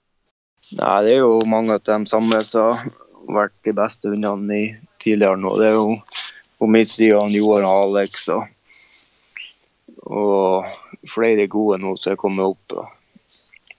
[0.79, 2.87] Nei, Det er jo mange av dem samme som har
[3.35, 4.65] vært de beste hundene i
[5.03, 5.53] tidligere nå.
[5.59, 5.99] Det er jo
[6.57, 8.29] på min side Joar og Alex.
[8.33, 8.47] og
[10.05, 10.65] og
[11.11, 12.75] flere gode nå som er kommet opp,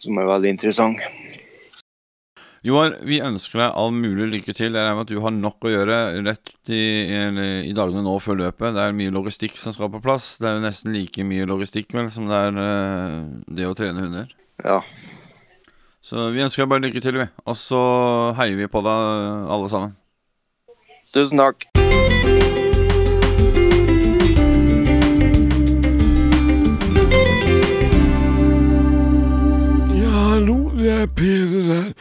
[0.02, 1.42] som er veldig interessante.
[2.66, 4.74] Joar, vi ønsker deg all mulig lykke til.
[4.74, 8.40] Jeg regner med at du har nok å gjøre rett i, i, dagene nå før
[8.40, 8.74] løpet.
[8.74, 10.32] Det er mye logistikk som skal på plass.
[10.42, 14.08] Det er jo nesten like mye logistikk vel, som det er uh, det å trene
[14.08, 14.34] hunder.
[14.64, 14.80] Ja.
[16.02, 17.30] Så vi ønsker deg bare lykke til, vi.
[17.46, 17.80] Og så
[18.40, 19.94] heier vi på deg alle sammen.
[21.14, 21.70] Tusen takk.
[30.86, 31.92] Peder der.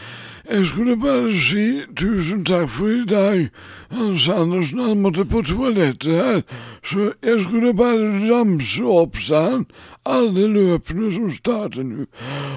[0.49, 3.49] Jeg skulle bare si tusen takk for i dag.
[3.91, 6.41] Hans Andersen han måtte på toalettet her,
[6.83, 9.65] så jeg skulle bare ramse opp, sa han,
[10.05, 12.05] alle løpene som starter nå.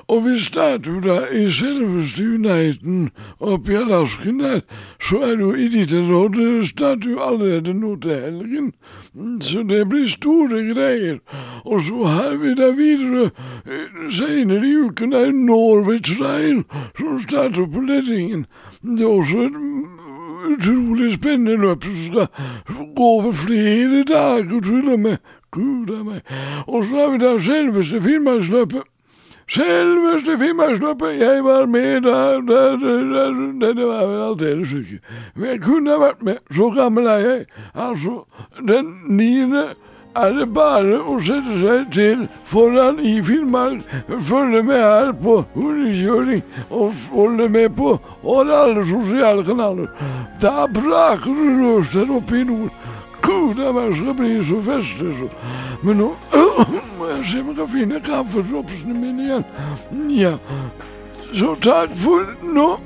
[0.09, 3.11] Og vi starter jo da i selveste Uniten
[3.41, 4.61] oppe i Alasken der,
[5.01, 6.37] så er det jo i ditt råd
[6.69, 8.73] starter jo allerede nå til helgen.
[9.41, 11.19] Så det blir store greier.
[11.65, 13.31] Og så har vi da videre
[14.13, 16.65] senere i uken er Norway Trail
[16.99, 18.47] som starter på Leddingen.
[18.83, 19.57] Det er også et
[20.49, 22.27] utrolig spennende løp som skal
[22.97, 25.17] gå over flere dager, til og med.
[25.51, 26.21] Gud a meg.
[26.67, 28.83] Og så har vi da selveste Finnmarksløpet.
[29.49, 31.21] Selveste Finnmarksløpet!
[31.21, 34.99] Jeg var med der, der, der, der Det var vel aldeles ikke.
[35.37, 36.37] Men jeg kunne ha vært med.
[36.53, 37.47] Så gammel er jeg.
[37.75, 38.25] Altså,
[38.69, 39.65] den niende
[40.17, 43.85] er det bare å sette seg til foran i Finnmark.
[44.29, 47.95] Følge med her på hundekjøring, og følge med på
[48.25, 49.89] alle sosiale kanaler.
[50.43, 52.73] Da braker det løs der oppe i nord.
[53.23, 55.29] Gud, jeg skal bli så festet, så.
[55.83, 56.13] Men nå
[56.99, 59.49] må jeg se om jeg kan finne kaffedropsene mine igjen.
[60.15, 60.37] Ja,
[61.33, 62.77] så takk for nå.